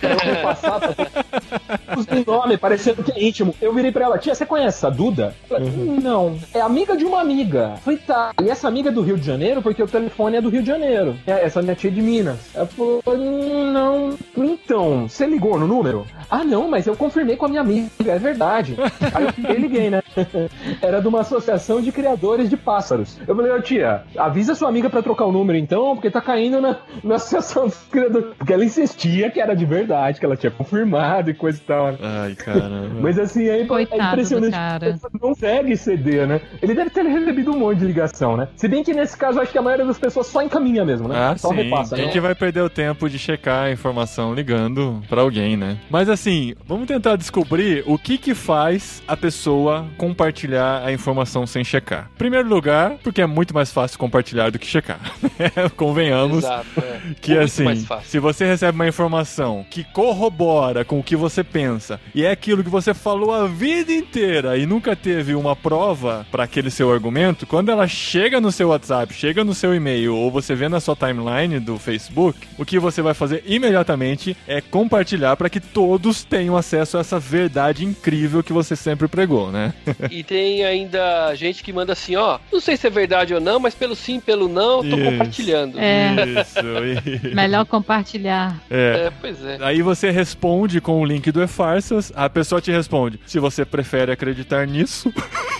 [0.00, 3.54] pra eu repassar pra os de nome, parecendo que é íntimo.
[3.60, 5.34] Eu virei pra ela, tia, você conhece a Duda?
[5.50, 6.38] Ela, Não.
[6.52, 7.74] É amiga de uma amiga.
[7.82, 8.32] Falei, tá.
[8.42, 10.68] E essa amiga é do Rio de Janeiro, porque o telefone é do Rio de
[10.68, 11.16] Janeiro.
[11.26, 12.38] É, Essa minha tia é de Minas.
[12.54, 14.16] Ela falou, "Hum, não.
[14.36, 16.06] Então, você ligou no número?
[16.30, 18.76] Ah, não, mas eu confirmei com a minha amiga, é verdade.
[19.14, 20.02] Aí eu fiquei, liguei, né?
[20.82, 23.18] Era de uma associação de criadores de pássaros.
[23.26, 26.60] Eu falei, ô tia, avisa sua amiga pra trocar o número então, porque tá caindo
[26.60, 28.28] na, na associação dos criadores.
[28.36, 31.92] Porque ela insistia que era de verdade, que ela tinha confirmado e coisa e tal.
[31.92, 31.98] né?
[32.02, 33.00] Ai, caramba.
[33.02, 34.52] Mas assim, é, Coitado é do impressionante.
[34.52, 34.78] cara.
[34.78, 36.40] que a pessoa Não segue CD, né?
[36.62, 38.48] Ele deve ter recebido um monte de ligação, né?
[38.56, 41.14] Se bem que nesse caso, acho que a maioria das pessoas só encaminha mesmo, né?
[41.18, 41.56] Ah, só sim.
[41.56, 42.04] repassa, a né?
[42.04, 45.76] gente vai perder o tempo de checar a informação ligando pra alguém, né?
[45.90, 51.62] Mas assim, vamos tentar descobrir o que que faz a pessoa compartilhar a informação sem
[51.62, 52.10] checar.
[52.16, 54.98] Primeiro lugar, porque é muito mais fácil compartilhar do que checar.
[55.76, 57.00] Convenhamos Exato, é.
[57.20, 59.25] que Muito assim, se você recebe uma informação
[59.70, 63.92] que corrobora com o que você pensa e é aquilo que você falou a vida
[63.92, 68.68] inteira e nunca teve uma prova para aquele seu argumento, quando ela chega no seu
[68.68, 72.78] WhatsApp, chega no seu e-mail ou você vê na sua timeline do Facebook, o que
[72.78, 78.42] você vai fazer imediatamente é compartilhar para que todos tenham acesso a essa verdade incrível
[78.42, 79.74] que você sempre pregou, né?
[80.10, 83.58] E tem ainda gente que manda assim, ó, não sei se é verdade ou não,
[83.58, 85.10] mas pelo sim, pelo não, eu tô Isso.
[85.10, 85.78] compartilhando.
[85.78, 86.14] É.
[86.40, 87.34] Isso.
[87.34, 88.60] Melhor compartilhar.
[88.70, 89.06] É.
[89.06, 89.58] É, pois é.
[89.60, 94.12] Aí você responde com o link do E-Farsas, a pessoa te responde se você prefere
[94.12, 95.12] acreditar nisso.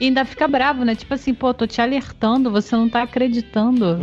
[0.00, 0.94] E ainda fica bravo, né?
[0.94, 3.98] Tipo assim, pô, tô te alertando, você não tá acreditando.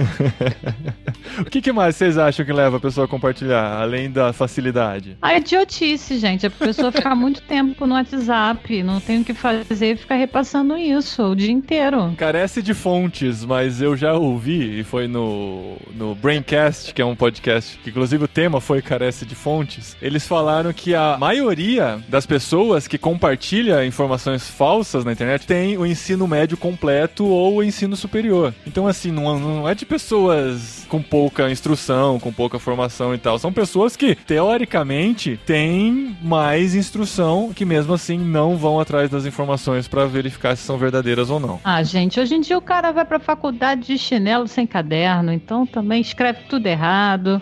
[1.40, 5.18] o que, que mais vocês acham que leva a pessoa a compartilhar, além da facilidade?
[5.22, 6.46] Ah, é idiotice, gente.
[6.46, 10.78] A pessoa fica muito tempo no WhatsApp, não tem o que fazer e fica repassando
[10.78, 12.14] isso o dia inteiro.
[12.18, 17.16] Carece de fontes, mas eu já ouvi, e foi no, no Braincast, que é um
[17.16, 19.96] podcast, que inclusive o tema foi Carece de Fontes.
[20.02, 25.86] Eles falaram que a maioria das pessoas que compartilha informações falsas na internet tem o
[25.86, 28.52] ensino médio completo ou o ensino superior.
[28.66, 33.38] Então, assim, não, não é de pessoas com pouca instrução, com pouca formação e tal.
[33.38, 39.88] São pessoas que, teoricamente, têm mais instrução, que mesmo assim não vão atrás das informações
[39.88, 41.60] para verificar se são verdadeiras ou não.
[41.64, 45.66] Ah, gente, hoje em dia o cara vai pra faculdade de chinelo sem caderno, então
[45.66, 47.40] também escreve tudo errado.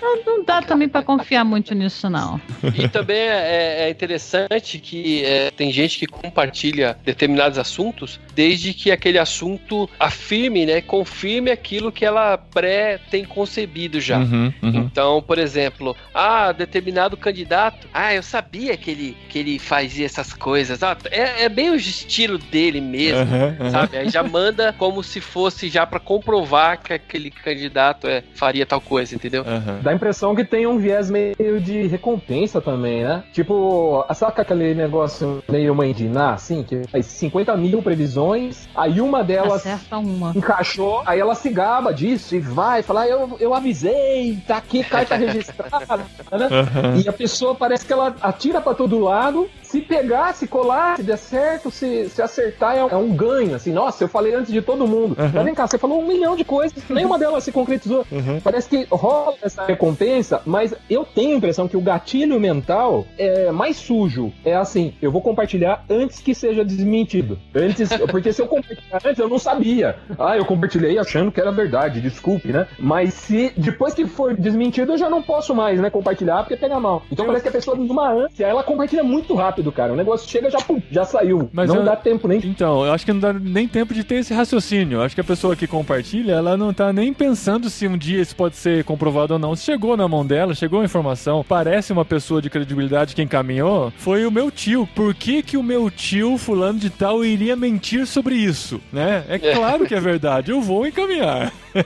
[0.00, 2.40] Não, não dá também para confiar muito nisso, não.
[2.74, 8.90] E também é, é interessante que é, tem gente que compartilha determinados assuntos desde que
[8.90, 14.18] aquele assunto afirme, né, confirme aquilo que ela pré tem concebido já.
[14.18, 14.70] Uhum, uhum.
[14.74, 20.32] Então, por exemplo, ah, determinado candidato, ah, eu sabia que ele, que ele fazia essas
[20.32, 20.82] coisas.
[20.82, 23.70] Ah, é, é bem o estilo dele mesmo, Uhum, uhum.
[23.70, 23.96] sabe?
[23.96, 28.80] Aí já manda como se fosse já pra comprovar que aquele candidato é, faria tal
[28.80, 29.42] coisa, entendeu?
[29.42, 29.80] Uhum.
[29.82, 33.22] Dá a impressão que tem um viés meio de recompensa também, né?
[33.32, 39.00] Tipo, saca aquele negócio meio mãe de Iná, assim, que faz 50 mil previsões, aí
[39.00, 40.32] uma delas Acerta uma.
[40.34, 45.14] encaixou, aí ela se gaba disso e vai falar, eu, eu avisei, tá aqui, carta
[45.16, 46.48] registrada, né?
[46.48, 47.00] Uhum.
[47.04, 49.48] E a pessoa parece que ela atira pra todo lado.
[49.68, 53.54] Se pegar, se colar, se der certo, se, se acertar, é um, é um ganho.
[53.54, 55.14] Assim, nossa, eu falei antes de todo mundo.
[55.18, 55.30] Uhum.
[55.34, 58.06] Mas vem cá, você falou um milhão de coisas, nenhuma delas se concretizou.
[58.10, 58.40] Uhum.
[58.42, 63.50] Parece que rola essa recompensa, mas eu tenho a impressão que o gatilho mental é
[63.50, 64.32] mais sujo.
[64.42, 67.38] É assim, eu vou compartilhar antes que seja desmentido.
[67.54, 69.96] Antes, porque se eu compartilhar antes, eu não sabia.
[70.18, 72.66] Ah, eu compartilhei achando que era verdade, desculpe, né?
[72.78, 76.80] Mas se depois que for desmentido, eu já não posso mais, né, compartilhar porque pega
[76.80, 77.02] mal.
[77.12, 79.92] Então parece que a pessoa numa ânsia, ela compartilha muito rápido, cara.
[79.92, 81.48] O negócio chega já, pum, já saiu.
[81.52, 84.04] Mas não eu- dá tempo nem Então, eu acho que não dá nem tempo de
[84.04, 84.98] ter esse raciocínio.
[84.98, 88.20] Eu acho que a pessoa que compartilha, ela não tá nem pensando se um dia
[88.20, 89.54] isso pode ser comprovado ou não.
[89.56, 93.92] Se chegou na mão dela, chegou a informação, parece uma pessoa de credibilidade que encaminhou,
[93.96, 94.88] foi o meu tio.
[94.94, 99.24] Por que que o meu tio, fulano de tal, iria mentir sobre isso, né?
[99.28, 101.52] É claro que é verdade, eu vou encaminhar.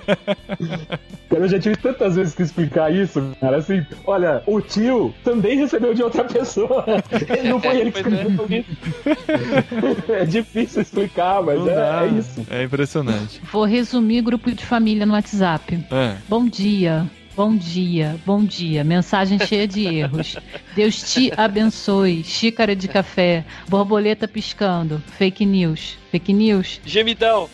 [1.29, 3.57] Cara, eu já tive tantas vezes que explicar isso, cara.
[3.57, 6.85] Assim, olha, o tio também recebeu de outra pessoa.
[7.39, 8.03] Ele não foi ele que é.
[8.03, 10.13] escreveu isso.
[10.13, 12.47] É difícil explicar, mas é, é isso.
[12.51, 13.41] É impressionante.
[13.51, 15.85] Vou resumir grupo de família no WhatsApp.
[15.91, 16.17] É.
[16.29, 17.09] Bom dia.
[17.35, 18.85] Bom dia, bom dia.
[18.85, 20.37] Mensagem cheia de erros.
[20.77, 22.23] Deus te abençoe.
[22.23, 23.43] Xícara de café.
[23.69, 25.03] Borboleta piscando.
[25.17, 25.97] Fake news.
[26.11, 26.79] Fake news.
[26.85, 27.49] Gemidão.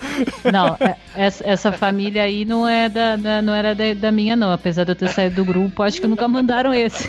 [0.53, 4.35] Não, é- essa, essa família aí não, é da, da- não era da, da minha,
[4.35, 4.51] não.
[4.51, 7.09] Apesar de eu ter saído do grupo, acho que nunca mandaram esse.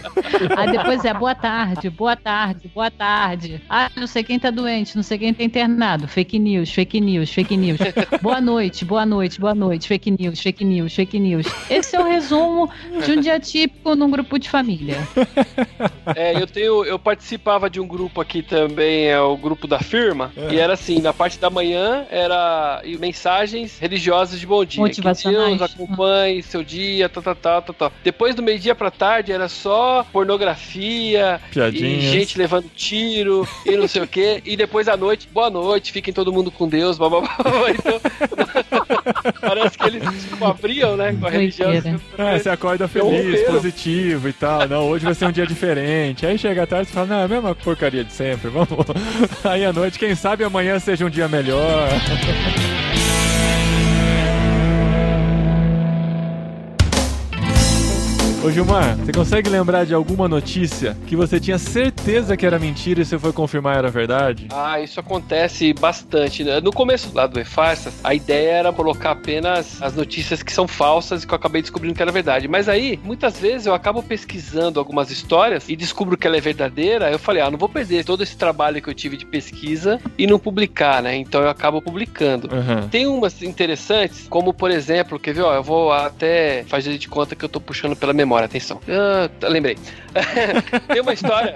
[0.56, 3.60] Aí depois é boa tarde, boa tarde, boa tarde.
[3.68, 6.08] Ah, não sei quem tá doente, não sei quem tá internado.
[6.08, 7.80] Fake news, fake news, fake news.
[8.22, 9.88] Boa noite, boa noite, boa noite.
[9.88, 11.48] Fake news, fake news, fake news.
[11.68, 14.98] Esse é o resumo de um dia típico num grupo de família.
[16.16, 20.32] É, eu tenho, eu participava de um grupo aqui também, é o grupo da firma,
[20.36, 20.54] É.
[20.54, 24.76] e era assim, na parte da manhã era mensagens religiosas de bom dia.
[24.84, 25.58] Que Motivacionais.
[25.58, 27.94] Deus acompanhe seu dia, tal, tal, tal, tal, tal.
[28.04, 32.04] Depois do meio-dia pra tarde era só pornografia, e Piadinhas.
[32.04, 34.42] gente levando tiro e não sei o que.
[34.46, 37.30] E depois à noite, boa noite, fiquem todo mundo com Deus, blá, blá, blá.
[37.70, 38.00] Então,
[39.42, 41.72] parece que eles tipo, abriam, né, com a religião.
[42.18, 43.52] É, você acorda feliz, roteiro.
[43.52, 44.68] positivo e tal.
[44.68, 46.26] Não, hoje vai ser um dia diferente.
[46.26, 48.70] Aí chega tarde e fala, não, é a mesma porcaria de sempre, vamos.
[49.44, 51.90] Aí à noite, quem sabe amanhã seja um dia melhor.
[58.42, 63.02] Ô Gilmar, você consegue lembrar de alguma notícia que você tinha certeza que era mentira
[63.02, 64.48] e você foi confirmar era verdade?
[64.50, 66.46] Ah, isso acontece bastante.
[66.46, 66.62] né?
[66.62, 71.24] No começo lá do E-Farsas, a ideia era colocar apenas as notícias que são falsas
[71.24, 72.48] e que eu acabei descobrindo que era verdade.
[72.48, 77.12] Mas aí, muitas vezes eu acabo pesquisando algumas histórias e descubro que ela é verdadeira.
[77.12, 80.26] Eu falei, ah, não vou perder todo esse trabalho que eu tive de pesquisa e
[80.26, 81.14] não publicar, né?
[81.14, 82.50] Então eu acabo publicando.
[82.56, 82.88] Aham.
[82.90, 87.36] Tem umas interessantes, como por exemplo, quer ver, ó, eu vou até fazer de conta
[87.36, 88.80] que eu tô puxando pela memória, atenção.
[88.88, 89.78] Ah, tá, lembrei.
[90.92, 91.56] Tem uma história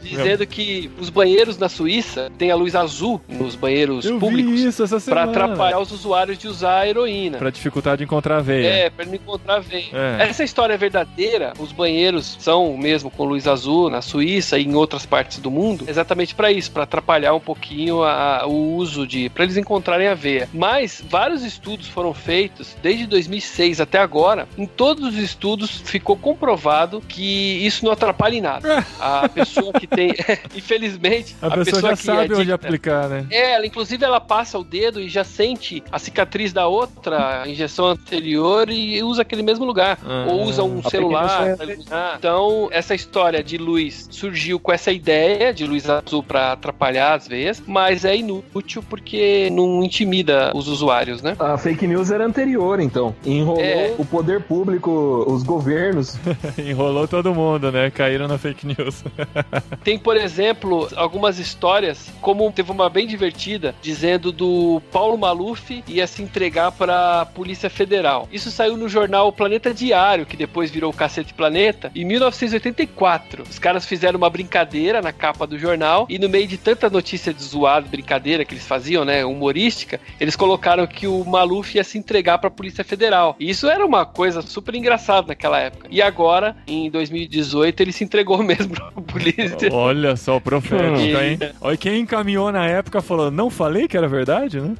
[0.00, 4.60] dizendo que os banheiros na Suíça têm a luz azul nos banheiros Eu vi públicos
[4.60, 5.30] isso essa pra semana.
[5.30, 7.38] atrapalhar os usuários de usar a heroína.
[7.38, 8.68] Pra dificultar de encontrar a veia.
[8.68, 9.88] É, pra não encontrar veia.
[9.92, 10.28] É.
[10.28, 11.52] Essa história é verdadeira.
[11.58, 15.84] Os banheiros são mesmo com luz azul na Suíça e em outras partes do mundo,
[15.88, 20.14] exatamente pra isso, pra atrapalhar um pouquinho a- o uso de, Pra eles encontrarem a
[20.14, 20.48] veia.
[20.54, 24.48] Mas vários estudos foram feitos desde 2006 até agora.
[24.56, 28.84] Em todos os estudos ficou comprovado que isso não atrapalha em nada.
[29.00, 30.14] A pessoa que tem,
[30.54, 33.26] infelizmente, A, pessoa, já que sabe é onde aplicar, né?
[33.30, 37.48] é, ela inclusive ela passa o dedo e já sente a cicatriz da outra a
[37.48, 39.98] injeção anterior e usa aquele mesmo lugar.
[40.04, 42.16] Ah, Ou usa um a celular iluminar.
[42.18, 47.26] Então, essa história de luz surgiu com essa ideia de luz azul pra atrapalhar as
[47.26, 51.36] veias, mas é inútil porque não intimida os usuários, né?
[51.38, 53.14] A fake news era anterior, então.
[53.24, 53.94] Enrolou É.
[53.98, 56.18] o poder público, os governos, anos.
[56.58, 57.90] Enrolou todo mundo, né?
[57.90, 59.02] Caíram na fake news.
[59.82, 66.06] Tem, por exemplo, algumas histórias, como teve uma bem divertida, dizendo do Paulo Maluf ia
[66.06, 68.28] se entregar para a Polícia Federal.
[68.32, 73.44] Isso saiu no jornal Planeta Diário, que depois virou o Cacete Planeta, em 1984.
[73.48, 77.32] Os caras fizeram uma brincadeira na capa do jornal e no meio de tanta notícia
[77.32, 81.98] de zoado, brincadeira que eles faziam, né, humorística, eles colocaram que o Maluf ia se
[81.98, 83.36] entregar para a Polícia Federal.
[83.38, 85.87] E isso era uma coisa super engraçada naquela época.
[85.90, 89.68] E agora, em 2018, ele se entregou mesmo a polícia.
[89.72, 91.38] Olha só o profético, hein?
[91.60, 94.74] Olha quem encaminhou na época falou, não falei que era verdade, né?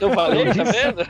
[0.00, 1.06] Não falei, tá vendo?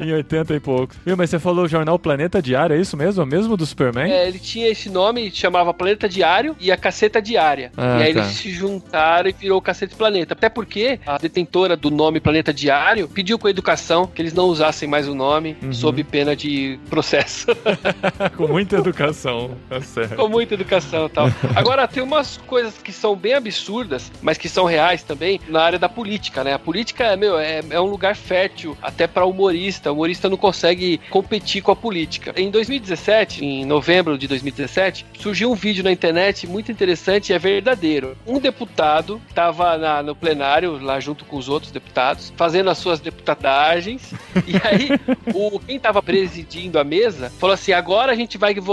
[0.00, 0.96] em 80 e poucos.
[1.04, 3.24] Viu, mas você falou o jornal Planeta Diário, é isso mesmo?
[3.26, 4.10] Mesmo do Superman?
[4.10, 7.72] É, ele tinha esse nome, chamava Planeta Diário e a Caceta Diária.
[7.76, 8.20] Ah, e aí tá.
[8.20, 10.34] eles se juntaram e virou o Cacete Planeta.
[10.34, 14.44] Até porque a detentora do nome Planeta Diário pediu com a educação que eles não
[14.46, 15.72] usassem mais o nome, Uhum.
[15.72, 17.46] sob pena de processo.
[18.36, 20.16] Com muita educação, tá certo.
[20.16, 21.28] com muita educação e tal.
[21.54, 25.78] Agora, tem umas coisas que são bem absurdas, mas que são reais também, na área
[25.78, 26.54] da política, né?
[26.54, 29.90] A política, meu, é, é um lugar fértil até para humorista.
[29.90, 32.32] O humorista não consegue competir com a política.
[32.36, 37.38] Em 2017, em novembro de 2017, surgiu um vídeo na internet muito interessante e é
[37.38, 38.16] verdadeiro.
[38.26, 44.12] Um deputado estava no plenário, lá junto com os outros deputados, fazendo as suas deputadagens,
[44.46, 44.88] e aí
[45.34, 48.71] o, quem estava presidindo a mesa falou assim: agora a gente vai votar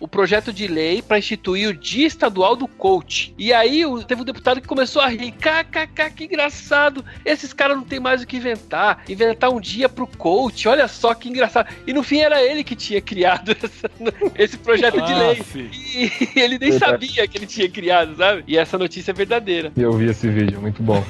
[0.00, 3.34] o projeto de lei para instituir o Dia Estadual do Coach.
[3.38, 7.04] E aí o- teve um deputado que começou a rir: kkk, que engraçado.
[7.24, 9.02] Esses caras não tem mais o que inventar.
[9.08, 11.68] Inventar um dia pro coach, olha só que engraçado.
[11.86, 13.90] E no fim era ele que tinha criado essa-
[14.36, 15.42] esse projeto de lei.
[15.54, 16.10] E
[16.40, 18.44] ele nem sabia que ele tinha criado, sabe?
[18.46, 19.72] E essa notícia é verdadeira.
[19.76, 21.02] Eu vi esse vídeo, muito bom.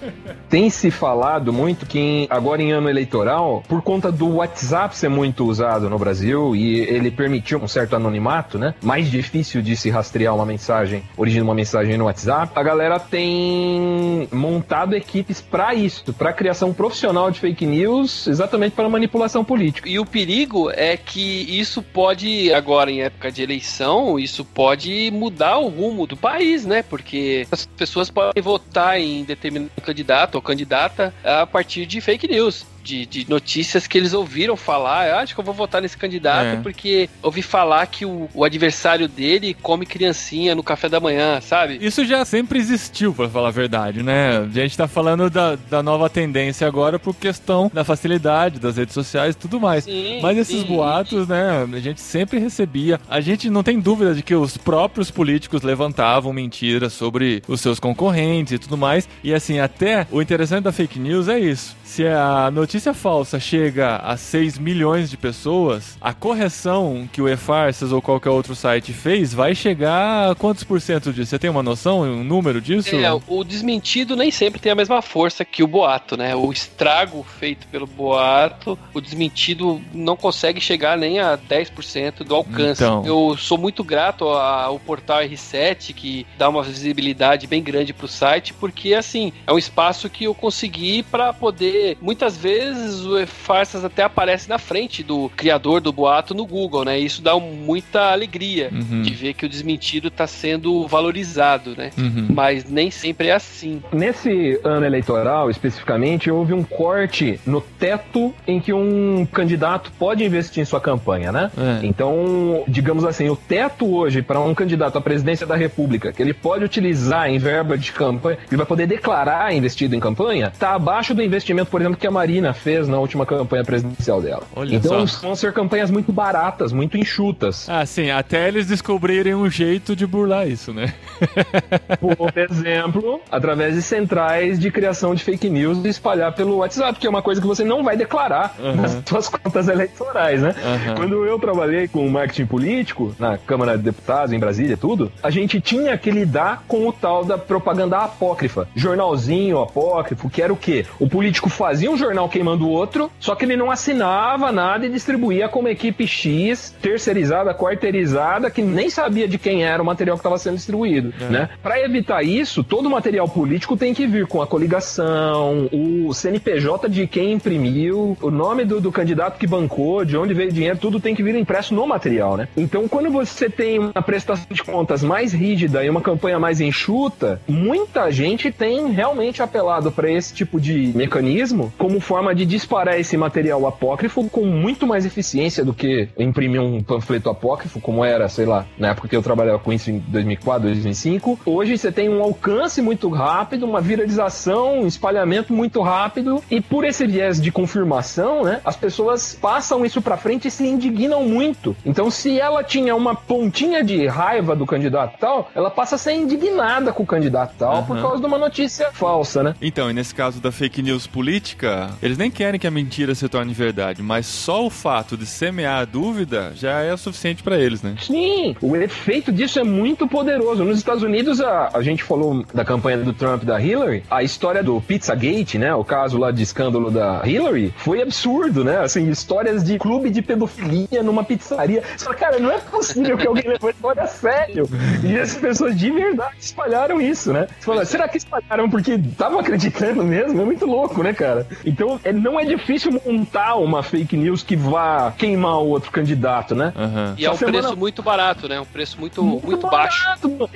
[0.48, 5.08] Tem se falado muito que em- agora em ano eleitoral, por conta do WhatsApp ser
[5.08, 8.74] muito usado no Brasil e ele permitiu um certo anonimato, né?
[8.82, 12.52] Mais difícil de se rastrear uma mensagem, origem de uma mensagem no WhatsApp.
[12.54, 18.88] A galera tem montado equipes para isso, para criação profissional de fake news, exatamente para
[18.88, 19.88] manipulação política.
[19.88, 21.20] E o perigo é que
[21.58, 26.82] isso pode, agora em época de eleição, isso pode mudar o rumo do país, né?
[26.82, 32.66] Porque as pessoas podem votar em determinado candidato ou candidata a partir de fake news.
[32.82, 36.46] De, de notícias que eles ouviram falar, eu acho que eu vou votar nesse candidato
[36.46, 36.56] É.
[36.56, 41.78] porque ouvi falar que o, o adversário dele come criancinha no café da manhã, sabe?
[41.80, 44.38] Isso já sempre existiu, pra falar a verdade, né?
[44.38, 48.94] A gente tá falando da, da nova tendência agora por questão da facilidade das redes
[48.94, 49.84] sociais e tudo mais.
[49.84, 50.66] Sim, Mas esses sim.
[50.66, 52.98] boatos, né, a gente sempre recebia.
[53.10, 57.78] A gente não tem dúvida de que os próprios políticos levantavam mentiras sobre os seus
[57.78, 59.08] concorrentes e tudo mais.
[59.22, 61.76] E assim, até o interessante da fake news é isso.
[61.84, 67.92] Se a notícia falsa chega a 6 milhões de pessoas, a correção que o E-Farsas
[67.92, 71.30] ou qualquer outro site fez vai chegar a quantos por cento disso?
[71.30, 72.96] Você tem uma noção, um número disso?
[72.96, 76.34] É, o desmentido nem sempre tem a mesma força que o boato, né?
[76.34, 82.82] O estrago feito pelo boato, o desmentido não consegue chegar nem a 10% do alcance.
[82.82, 83.04] Então.
[83.04, 88.52] Eu sou muito grato ao portal R7, que dá uma visibilidade bem grande pro site,
[88.54, 91.98] porque, assim, é um espaço que eu consegui para poder.
[92.00, 96.98] Muitas vezes o farsas até aparece na frente do criador do boato no Google, né?
[96.98, 99.02] Isso dá muita alegria Uhum.
[99.02, 101.90] de ver que o desmentido está sendo valorizado, né?
[101.98, 102.28] Uhum.
[102.32, 103.82] Mas nem sempre é assim.
[103.92, 110.62] Nesse ano eleitoral, especificamente, houve um corte no teto em que um candidato pode investir
[110.62, 111.50] em sua campanha, né?
[111.56, 111.86] É.
[111.86, 116.34] Então, digamos assim, o teto hoje para um candidato à presidência da República, que ele
[116.34, 121.14] pode utilizar em verba de campanha, ele vai poder declarar investido em campanha, está abaixo
[121.14, 124.42] do investimento, por exemplo, que a Marina fez na última campanha presidencial dela.
[124.54, 125.26] Olha então, só.
[125.26, 127.68] vão ser campanhas muito baratas, muito enxutas.
[127.68, 130.94] Ah, sim, até eles descobrirem um jeito de burlar isso, né?
[132.00, 137.06] Por exemplo, através de centrais de criação de fake news e espalhar pelo WhatsApp, que
[137.06, 138.76] é uma coisa que você não vai declarar Uhum.
[138.76, 140.54] nas suas contas eleitorais, né?
[140.64, 140.94] Aham.
[140.96, 145.30] Quando eu trabalhei com marketing político, na Câmara de Deputados, em Brasília e tudo, a
[145.30, 148.68] gente tinha que lidar com o tal da propaganda apócrifa.
[148.74, 150.84] Jornalzinho apócrifo, que era o quê?
[150.98, 154.88] O político fazia um jornal queimando o outro, só que ele não assinava nada e
[154.88, 160.20] distribuía como equipe X, terceirizada, quarteirizada, que nem sabia de quem era o material que
[160.20, 161.50] estava sendo distribuído, né?
[161.62, 166.88] Para evitar isso, todo o material político tem que vir com a coligação, o CNPJ
[166.88, 170.78] de quem imprimiu, o nome do, do candidato que bancou, de onde veio o dinheiro,
[170.78, 172.48] tudo tem que vir impresso no material, né?
[172.56, 177.40] Então, quando você tem uma prestação de contas mais rígida e uma campanha mais enxuta,
[177.46, 182.98] muita gente tem realmente apelado para esse tipo de mecanismo como forma forma de disparar
[182.98, 188.28] esse material apócrifo com muito mais eficiência do que imprimir um panfleto apócrifo, como era,
[188.28, 191.40] sei lá, na época que eu trabalhava com isso em 2004, 2005.
[191.44, 196.84] Hoje você tem um alcance muito rápido, uma viralização, um espalhamento muito rápido, e por
[196.84, 201.76] esse viés de confirmação, né, as pessoas passam isso para frente e se indignam muito.
[201.84, 206.12] Então, se ela tinha uma pontinha de raiva do candidato tal, ela passa a ser
[206.12, 207.84] indignada com o candidato tal uhum.
[207.84, 209.54] por causa de uma notícia falsa, né?
[209.60, 213.26] Então, e nesse caso da fake news política, eles nem querem que a mentira se
[213.30, 217.58] torne verdade, mas só o fato de semear a dúvida já é o suficiente para
[217.58, 217.94] eles, né?
[217.98, 220.62] Sim, o efeito disso é muito poderoso.
[220.62, 224.62] Nos Estados Unidos, a, a gente falou da campanha do Trump da Hillary, a história
[224.62, 225.74] do Pizzagate, né?
[225.74, 228.80] O caso lá de escândalo da Hillary, foi absurdo, né?
[228.80, 231.82] Assim, histórias de clube de pedofilia numa pizzaria.
[231.96, 234.68] Fala, cara, não é possível que alguém levou a história a sério.
[235.02, 237.46] E as pessoas de verdade espalharam isso, né?
[237.58, 240.42] Você fala, será que espalharam porque estavam acreditando mesmo?
[240.42, 241.46] É muito louco, né, cara?
[241.64, 246.54] Então, é, não é difícil montar uma fake news que vá queimar o outro candidato,
[246.54, 246.72] né?
[246.76, 247.14] Uhum.
[247.16, 247.58] E é um semana...
[247.58, 248.60] preço muito barato, né?
[248.60, 250.06] Um preço muito, muito, muito baixo.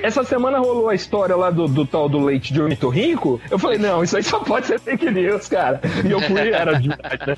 [0.02, 3.40] Essa semana rolou a história lá do, do tal do leite de ornitorrinco.
[3.50, 5.80] Eu falei, não, isso aí só pode ser fake news, cara.
[6.04, 7.36] E eu fui, era de verdade, né?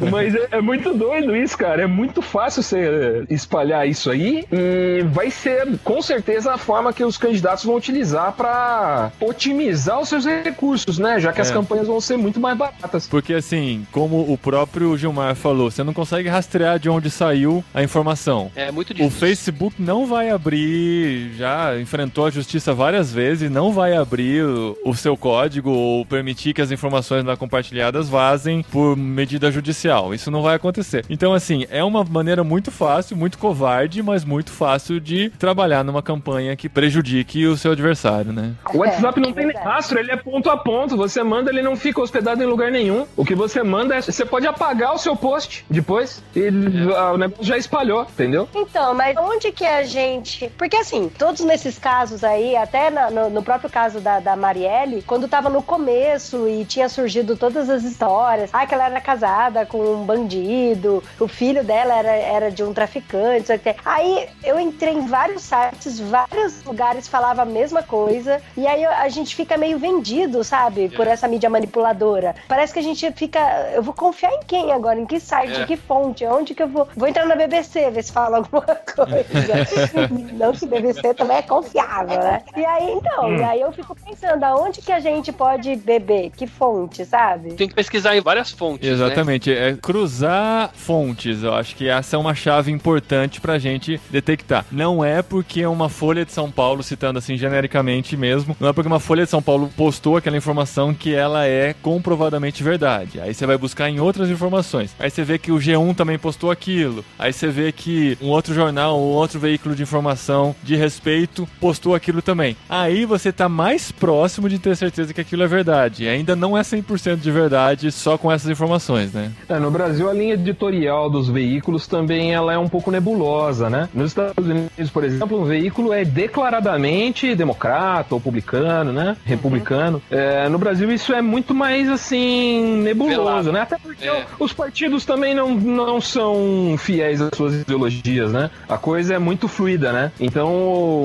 [0.10, 1.82] Mas é, é, muito doido isso, cara.
[1.82, 7.04] É muito fácil você espalhar isso aí e vai ser, com certeza, a forma que
[7.04, 11.18] os candidatos vão utilizar para otimizar os seus recursos, né?
[11.20, 11.42] Já que é.
[11.42, 12.79] as campanhas vão ser muito mais baratas.
[13.08, 17.82] Porque, assim, como o próprio Gilmar falou, você não consegue rastrear de onde saiu a
[17.82, 18.50] informação.
[18.54, 19.16] É muito difícil.
[19.16, 24.76] O Facebook não vai abrir, já enfrentou a justiça várias vezes, não vai abrir o,
[24.84, 30.14] o seu código ou permitir que as informações lá compartilhadas vazem por medida judicial.
[30.14, 31.04] Isso não vai acontecer.
[31.08, 36.02] Então, assim, é uma maneira muito fácil, muito covarde, mas muito fácil de trabalhar numa
[36.02, 38.52] campanha que prejudique o seu adversário, né?
[38.72, 40.96] O WhatsApp não é tem nem rastro, ele é ponto a ponto.
[40.96, 43.06] Você manda, ele não fica hospedado em lugar nenhum.
[43.16, 44.00] O que você manda é.
[44.00, 48.48] Você pode apagar o seu post depois e o negócio já espalhou, entendeu?
[48.54, 50.50] Então, mas onde que a gente.
[50.56, 55.28] Porque assim, todos nesses casos aí, até no, no próprio caso da, da Marielle, quando
[55.28, 59.78] tava no começo e tinha surgido todas as histórias, ah, que ela era casada com
[59.78, 63.52] um bandido, o filho dela era, era de um traficante,
[63.84, 69.08] aí eu entrei em vários sites, vários lugares falava a mesma coisa, e aí a
[69.08, 71.10] gente fica meio vendido, sabe, por é.
[71.10, 72.34] essa mídia manipuladora.
[72.50, 73.38] Parece que a gente fica,
[73.72, 74.98] eu vou confiar em quem agora?
[74.98, 75.62] Em que site, é.
[75.62, 76.26] em que fonte?
[76.26, 76.88] Onde que eu vou?
[76.96, 80.08] Vou entrar na BBC, ver se fala alguma coisa.
[80.32, 82.42] Não que BBC também é confiável, né?
[82.56, 83.36] E aí, então, hum.
[83.36, 86.30] e aí eu fico pensando, aonde que a gente pode beber?
[86.30, 87.52] Que fonte, sabe?
[87.52, 89.06] Tem que pesquisar em várias fontes, né?
[89.06, 89.54] Exatamente.
[89.54, 89.68] Né?
[89.68, 91.44] É cruzar fontes.
[91.44, 94.66] Eu acho que essa é uma chave importante pra gente detectar.
[94.72, 98.88] Não é porque uma Folha de São Paulo, citando assim genericamente mesmo, não é porque
[98.88, 103.20] uma Folha de São Paulo postou aquela informação que ela é comprovadamente verdade.
[103.20, 104.94] Aí você vai buscar em outras informações.
[104.98, 107.04] Aí você vê que o G1 também postou aquilo.
[107.18, 111.94] Aí você vê que um outro jornal, um outro veículo de informação de respeito postou
[111.94, 112.56] aquilo também.
[112.68, 116.04] Aí você tá mais próximo de ter certeza que aquilo é verdade.
[116.04, 119.32] E ainda não é 100% de verdade só com essas informações, né?
[119.48, 123.88] É, no Brasil a linha editorial dos veículos também ela é um pouco nebulosa, né?
[123.92, 129.16] Nos Estados Unidos, por exemplo, um veículo é declaradamente democrata ou republicano, né?
[129.24, 130.02] Republicano.
[130.10, 130.18] Uhum.
[130.18, 132.29] É, no Brasil isso é muito mais assim
[132.60, 133.52] nebuloso, Velado.
[133.52, 133.60] né?
[133.60, 134.26] Até porque é.
[134.38, 138.50] os partidos também não, não são fiéis às suas ideologias, né?
[138.68, 140.12] A coisa é muito fluida, né?
[140.20, 140.50] Então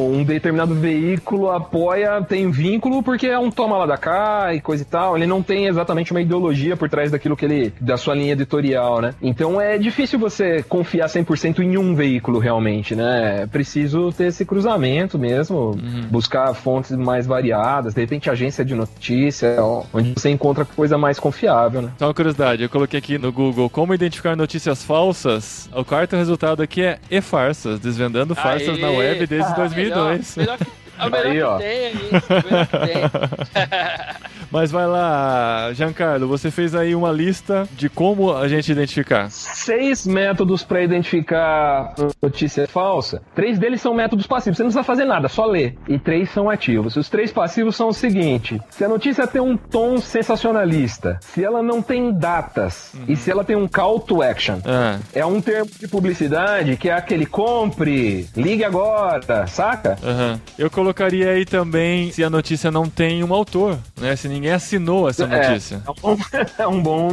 [0.09, 4.83] um determinado veículo apoia, tem vínculo porque é um toma lá da cá e coisa
[4.83, 5.15] e tal.
[5.15, 9.01] Ele não tem exatamente uma ideologia por trás daquilo que ele da sua linha editorial,
[9.01, 9.13] né?
[9.21, 13.43] Então é difícil você confiar 100% em um veículo realmente, né?
[13.43, 16.07] É preciso ter esse cruzamento mesmo, uhum.
[16.09, 19.55] buscar fontes mais variadas, de repente agência de notícia,
[19.93, 21.91] onde você encontra coisa mais confiável, né?
[21.97, 25.69] Só uma curiosidade, eu coloquei aqui no Google como identificar notícias falsas.
[25.73, 30.37] O quarto resultado aqui é e-farsas, desvendando farsas Aê, na web desde ah, 2002.
[30.37, 31.57] Melhor, melhor que é o melhor aí, ó.
[31.57, 31.93] tem aí.
[31.93, 34.25] O melhor que tem.
[34.55, 39.29] Mas vai lá, Giancarlo, você fez aí uma lista de como a gente identificar.
[39.29, 41.93] Seis métodos para identificar
[42.23, 43.21] notícia falsa.
[43.35, 44.55] Três deles são métodos passivos.
[44.55, 45.77] Você não precisa fazer nada, só ler.
[45.89, 46.95] E três são ativos.
[46.95, 51.61] Os três passivos são o seguinte: se a notícia tem um tom sensacionalista, se ela
[51.61, 53.03] não tem datas uhum.
[53.09, 54.59] e se ela tem um call to action.
[54.63, 54.99] Ah.
[55.13, 59.97] É um termo de publicidade que é aquele compre, ligue agora, saca?
[60.01, 60.39] Uhum.
[60.57, 64.15] Eu colocaria aí também se a notícia não tem um autor, né?
[64.15, 65.81] Se ninguém ninguém assinou essa notícia.
[65.85, 66.17] É, um,
[66.63, 67.09] é um bom,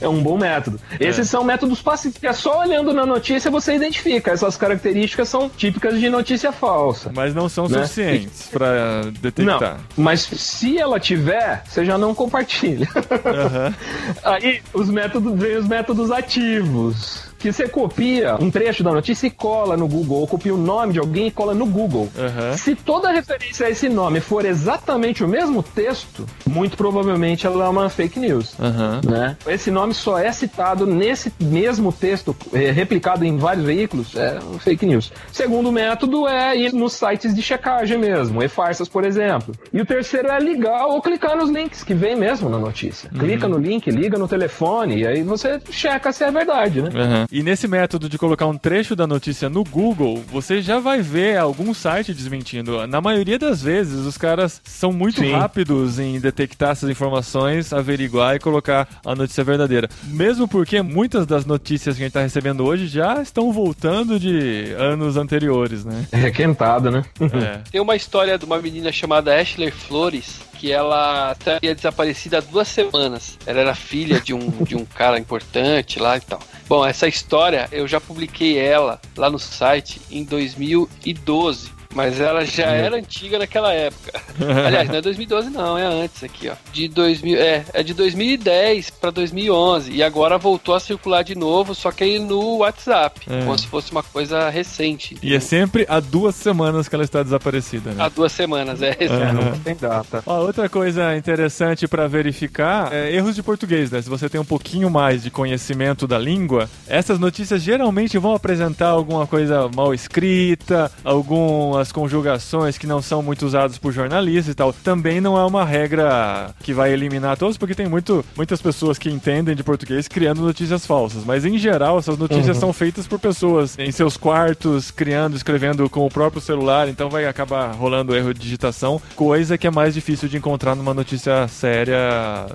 [0.00, 0.80] é um bom método.
[1.00, 1.30] Esses é.
[1.30, 4.30] são métodos passivos, é só olhando na notícia você identifica.
[4.30, 7.10] Essas características são típicas de notícia falsa.
[7.14, 7.82] Mas não são né?
[7.82, 9.78] suficientes para detectar.
[9.78, 12.88] Não, mas se ela tiver, você já não compartilha.
[12.94, 13.74] Uhum.
[14.22, 19.30] Aí os métodos, vem os métodos ativos que você copia um trecho da notícia e
[19.30, 22.08] cola no Google, ou copia o nome de alguém e cola no Google.
[22.16, 22.56] Uhum.
[22.56, 27.68] Se toda referência a esse nome for exatamente o mesmo texto, muito provavelmente ela é
[27.68, 28.54] uma fake news.
[28.58, 29.10] Uhum.
[29.10, 29.36] Né?
[29.46, 34.58] Esse nome só é citado nesse mesmo texto, é, replicado em vários veículos, é um
[34.58, 35.12] fake news.
[35.32, 39.54] Segundo método é ir nos sites de checagem mesmo, e-farsas, por exemplo.
[39.72, 43.10] E o terceiro é ligar ou clicar nos links que vem mesmo na notícia.
[43.12, 43.20] Uhum.
[43.20, 46.90] Clica no link, liga no telefone, e aí você checa se é verdade, né?
[47.30, 51.36] E nesse método de colocar um trecho da notícia no Google, você já vai ver
[51.36, 52.86] algum site desmentindo.
[52.86, 55.32] Na maioria das vezes, os caras são muito Sim.
[55.32, 59.90] rápidos em detectar essas informações, averiguar e colocar a notícia verdadeira.
[60.04, 64.72] Mesmo porque muitas das notícias que a gente está recebendo hoje já estão voltando de
[64.78, 66.06] anos anteriores, né?
[66.10, 67.04] É requentado, né?
[67.20, 67.60] É.
[67.70, 72.66] Tem uma história de uma menina chamada Ashley Flores, que ela estaria desaparecida há duas
[72.68, 73.38] semanas.
[73.46, 76.40] Ela era filha de um, de um cara importante lá e tal.
[76.68, 81.77] Bom, essa história eu já publiquei ela lá no site em 2012.
[81.98, 84.12] Mas ela já era antiga naquela época.
[84.64, 86.54] Aliás, não é 2012 não, é antes aqui, ó.
[86.72, 91.74] De 2000, é, é de 2010 para 2011 e agora voltou a circular de novo,
[91.74, 93.42] só que aí no WhatsApp, é.
[93.42, 95.18] como se fosse uma coisa recente.
[95.20, 98.04] E é sempre há duas semanas que ela está desaparecida, né?
[98.04, 98.96] Há duas semanas, é.
[99.00, 99.50] Uhum.
[99.50, 100.22] Não tem data.
[100.24, 104.00] Ó, outra coisa interessante para verificar é erros de português, né?
[104.00, 108.90] Se você tem um pouquinho mais de conhecimento da língua, essas notícias geralmente vão apresentar
[108.90, 114.54] alguma coisa mal escrita, algum as conjugações que não são muito usadas por jornalistas e
[114.54, 114.72] tal.
[114.72, 119.08] Também não é uma regra que vai eliminar todos, porque tem muito, muitas pessoas que
[119.08, 121.24] entendem de português criando notícias falsas.
[121.24, 122.60] Mas em geral, essas notícias uhum.
[122.60, 127.26] são feitas por pessoas em seus quartos, criando, escrevendo com o próprio celular, então vai
[127.26, 131.98] acabar rolando erro de digitação, coisa que é mais difícil de encontrar numa notícia séria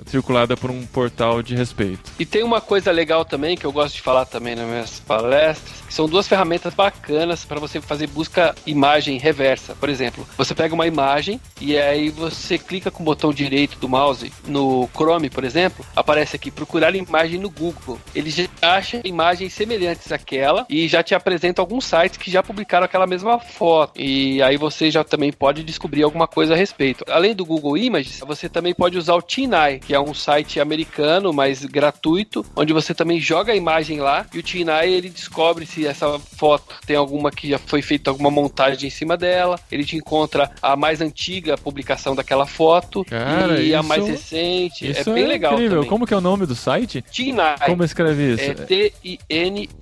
[0.06, 2.12] circulada por um portal de respeito.
[2.18, 5.83] E tem uma coisa legal também que eu gosto de falar também nas minhas palestras,
[5.94, 9.76] são duas ferramentas bacanas para você fazer busca imagem reversa.
[9.76, 13.88] Por exemplo, você pega uma imagem e aí você clica com o botão direito do
[13.88, 18.00] mouse no Chrome, por exemplo, aparece aqui procurar imagem no Google.
[18.12, 22.84] Ele já acha imagens semelhantes àquela e já te apresenta alguns sites que já publicaram
[22.84, 24.00] aquela mesma foto.
[24.00, 27.04] E aí você já também pode descobrir alguma coisa a respeito.
[27.08, 31.32] Além do Google Images, você também pode usar o Tinai, que é um site americano,
[31.32, 35.83] mas gratuito, onde você também joga a imagem lá e o Tinai ele descobre se
[35.86, 39.84] essa foto tem alguma que já foi feita alguma montagem em cima cima dela, ele
[39.84, 44.86] te encontra a mais antiga publicação daquela foto Cara, e isso, a mais recente.
[44.96, 45.52] é bem é legal.
[45.52, 45.76] Incrível.
[45.76, 45.90] Também.
[45.90, 47.02] Como que é o nome do site?
[47.10, 47.58] Tinai.
[47.66, 48.42] Como escreve isso?
[48.42, 49.74] É T-I-N-E-Y-E.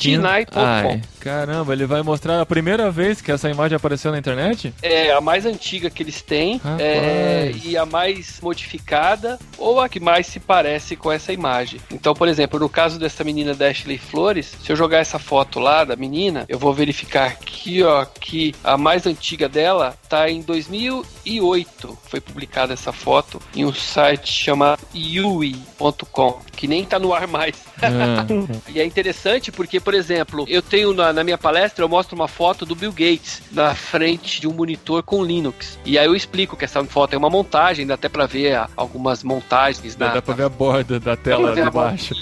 [0.00, 1.00] Tinai.com.
[1.20, 4.72] Caramba, ele vai mostrar a primeira vez que essa imagem apareceu na internet?
[4.82, 10.00] É, a mais antiga que eles têm é, e a mais modificada ou a que
[10.00, 11.78] mais se parece com essa imagem.
[11.92, 15.60] Então, por exemplo, no caso dessa menina da Ashley Flores, se eu jogar essa foto
[15.60, 20.40] lá da menina, eu vou verificar aqui, ó, que a mais antiga dela tá em
[20.40, 21.98] 2008.
[22.08, 27.56] Foi publicada essa foto em um site chamado yui.com, que nem tá no ar mais.
[27.82, 28.70] É.
[28.72, 32.28] e é interessante porque, por exemplo, eu tenho na, na, minha palestra, eu mostro uma
[32.28, 35.78] foto do Bill Gates na frente de um monitor com Linux.
[35.84, 39.22] E aí eu explico que essa foto é uma montagem, dá até pra ver algumas
[39.22, 39.94] montagens.
[39.94, 42.14] Dá, na, dá pra ver a borda da tela de baixo.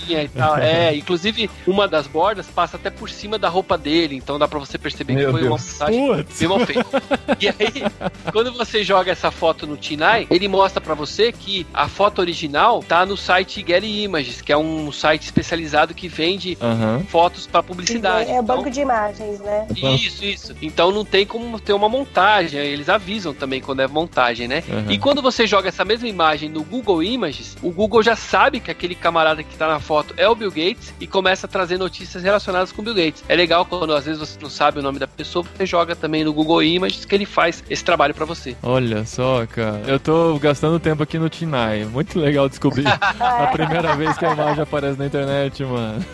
[0.60, 4.58] é, inclusive uma das bordas passa até por cima da roupa dele, então dá pra
[4.58, 5.52] você perceber Meu que foi Deus.
[5.52, 7.02] uma montagem bem mal feita.
[7.40, 11.88] e aí, quando você joga essa foto no Tinai, ele mostra para você que a
[11.88, 16.58] foto original tá no site Getty Images, que é um site especializado especializado que vende
[16.60, 17.04] uhum.
[17.04, 18.30] fotos para publicidade.
[18.30, 19.66] É, é então, banco de imagens, né?
[19.74, 20.56] Isso, isso.
[20.60, 22.60] Então não tem como ter uma montagem.
[22.60, 24.62] Eles avisam também quando é montagem, né?
[24.68, 24.90] Uhum.
[24.90, 28.70] E quando você joga essa mesma imagem no Google Images, o Google já sabe que
[28.70, 32.22] aquele camarada que tá na foto é o Bill Gates e começa a trazer notícias
[32.22, 33.24] relacionadas com o Bill Gates.
[33.28, 36.24] É legal quando às vezes você não sabe o nome da pessoa, você joga também
[36.24, 38.56] no Google Images que ele faz esse trabalho para você.
[38.62, 39.82] Olha só, cara.
[39.86, 41.84] Eu tô gastando tempo aqui no Tinai.
[41.84, 46.04] Muito legal descobrir a primeira vez que a imagem aparece na internet internet, mano.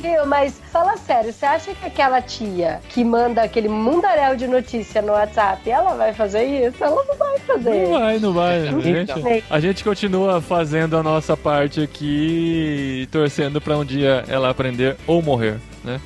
[0.00, 5.02] Viu, mas fala sério, você acha que aquela tia que manda aquele mundaréu de notícia
[5.02, 6.82] no WhatsApp, ela vai fazer isso?
[6.82, 7.88] Ela não vai fazer.
[7.88, 8.68] Não vai, não vai.
[8.68, 14.48] A gente, a gente continua fazendo a nossa parte aqui, torcendo pra um dia ela
[14.48, 15.60] aprender ou morrer.
[15.84, 16.00] Né?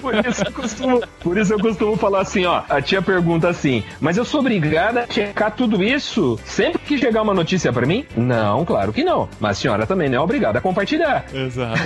[0.00, 2.62] por, isso eu costumo, por isso eu costumo falar assim, ó.
[2.68, 7.22] A tia pergunta assim, mas eu sou obrigada a checar tudo isso sempre que chegar
[7.22, 8.06] uma notícia para mim?
[8.16, 9.28] Não, claro que não.
[9.40, 11.24] Mas a senhora também não é obrigada a compartilhar.
[11.32, 11.80] Exato.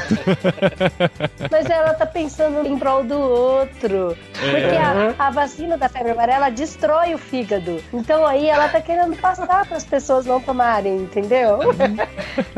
[1.50, 4.16] Mas ela tá pensando em prol do outro.
[4.32, 7.82] Porque a, a vacina da febre amarela destrói o fígado.
[7.92, 11.58] Então aí ela tá querendo passar para as pessoas não tomarem, entendeu?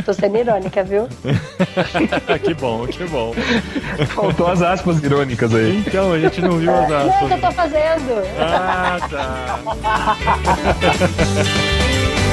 [0.04, 1.08] Tô sendo irônica, viu?
[2.44, 3.34] que bom, que bom.
[4.14, 5.78] Faltou as aspas irônicas aí.
[5.86, 7.40] Então, a gente não viu as Não, que eu aspas.
[7.40, 8.22] tô fazendo.
[8.38, 9.58] Ah, tá.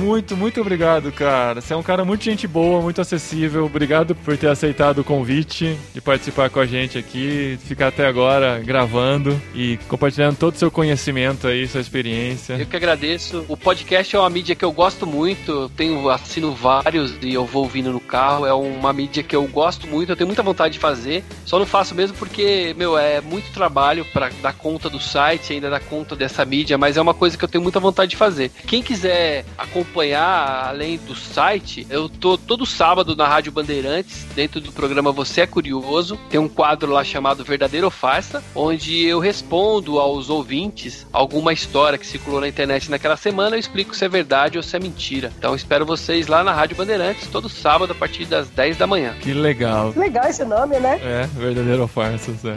[0.00, 1.60] Muito, muito obrigado, cara.
[1.60, 3.64] Você é um cara muito gente boa, muito acessível.
[3.64, 8.58] Obrigado por ter aceitado o convite de participar com a gente aqui, ficar até agora
[8.58, 12.54] gravando e compartilhando todo o seu conhecimento aí, sua experiência.
[12.54, 13.44] Eu que agradeço.
[13.48, 15.52] O podcast é uma mídia que eu gosto muito.
[15.52, 18.46] Eu tenho assino vários e eu vou ouvindo no carro.
[18.46, 20.10] É uma mídia que eu gosto muito.
[20.10, 21.22] Eu tenho muita vontade de fazer.
[21.46, 25.70] Só não faço mesmo porque, meu, é muito trabalho para dar conta do site, ainda
[25.70, 26.76] dar conta dessa mídia.
[26.76, 28.50] Mas é uma coisa que eu tenho muita vontade de fazer.
[28.66, 34.72] Quem quiser acompanhar além do site, eu tô todo sábado na Rádio Bandeirantes, dentro do
[34.72, 36.18] programa Você é Curioso.
[36.28, 41.98] Tem um quadro lá chamado Verdadeiro ou Farsa, onde eu respondo aos ouvintes alguma história
[41.98, 43.56] que circulou na internet naquela semana.
[43.56, 45.32] Eu explico se é verdade ou se é mentira.
[45.38, 49.14] Então espero vocês lá na Rádio Bandeirantes, todo sábado a partir das 10 da manhã.
[49.20, 49.92] Que legal.
[49.96, 50.98] Legal esse nome, né?
[51.02, 52.56] É, verdadeiro Farsas, é.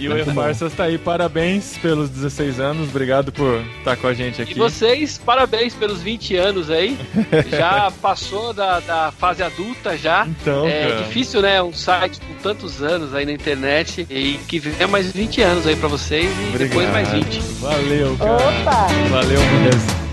[0.00, 4.38] E o E-Farsas tá aí, parabéns pelos 16 anos, obrigado por estar com a gente
[4.38, 4.54] E aqui.
[4.54, 6.96] vocês, parabéns pelos 20 anos aí.
[7.50, 10.26] Já passou da, da fase adulta já.
[10.26, 11.02] Então, É cara.
[11.02, 11.62] difícil, né?
[11.62, 14.06] Um site com tantos anos aí na internet.
[14.10, 17.38] E que venha mais 20 anos aí pra vocês e depois mais 20.
[17.60, 18.32] Valeu, cara.
[18.32, 18.86] Opa!
[19.10, 20.06] Valeu mesmo.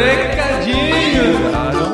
[0.00, 1.24] Recadinho!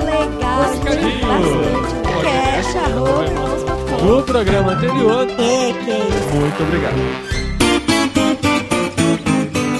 [0.05, 1.31] Legal, Recadinho.
[1.31, 3.25] Arroba,
[3.65, 4.05] pra fora.
[4.05, 6.35] No programa anterior, É, que isso.
[6.35, 7.36] muito obrigado.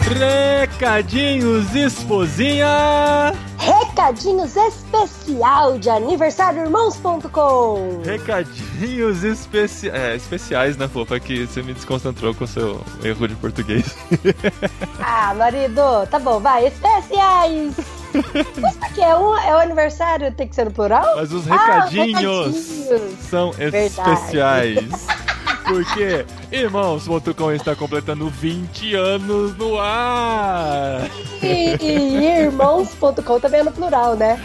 [0.09, 3.35] Recadinhos, esposinha!
[3.59, 8.03] Recadinhos especial de aniversário irmãos.com.
[8.05, 9.91] Recadinhos especi...
[9.91, 11.19] é, especiais, né, fofa?
[11.19, 13.97] Que você me desconcentrou com o seu erro de português.
[15.09, 17.75] Ah, marido, tá bom, vai, especiais.
[18.61, 19.01] Mas pra quê?
[19.03, 21.17] É, um, é o aniversário, tem que ser no plural?
[21.17, 21.55] Mas os Ah,
[21.85, 23.19] recadinhos recadinhos.
[23.29, 23.87] são Verdade.
[24.13, 25.07] especiais.
[25.67, 31.09] Porque Irmãos.com está completando 20 anos no ar.
[31.43, 34.41] E, e irmãos.com também é no plural, né?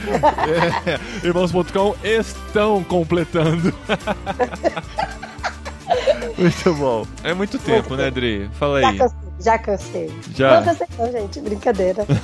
[0.86, 3.74] É, Irmãos.com estão completando.
[6.38, 7.06] Muito bom.
[7.24, 8.50] É muito tempo, né, Dri?
[8.54, 8.98] Fala aí.
[9.42, 10.12] Já cansei.
[10.36, 10.58] Já.
[10.58, 12.06] Não cansei não, gente, brincadeira.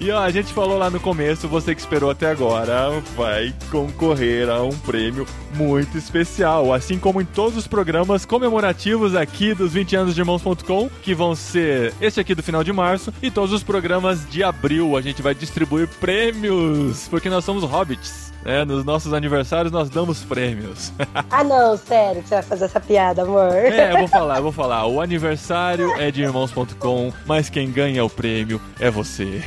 [0.00, 4.48] E ó, a gente falou lá no começo, você que esperou até agora vai concorrer
[4.48, 9.96] a um prêmio muito especial, assim como em todos os programas comemorativos aqui dos 20
[9.96, 13.62] anos de irmãos.com, que vão ser esse aqui do final de março e todos os
[13.62, 14.96] programas de abril.
[14.96, 18.32] A gente vai distribuir prêmios, porque nós somos hobbits.
[18.42, 18.64] né?
[18.64, 20.92] nos nossos aniversários nós damos prêmios.
[21.30, 23.54] ah, não, sério que você vai fazer essa piada, amor.
[23.54, 24.86] É, eu vou falar, eu vou falar.
[24.86, 29.42] O aniversário é de irmãos.com, mas quem ganha o prêmio é você.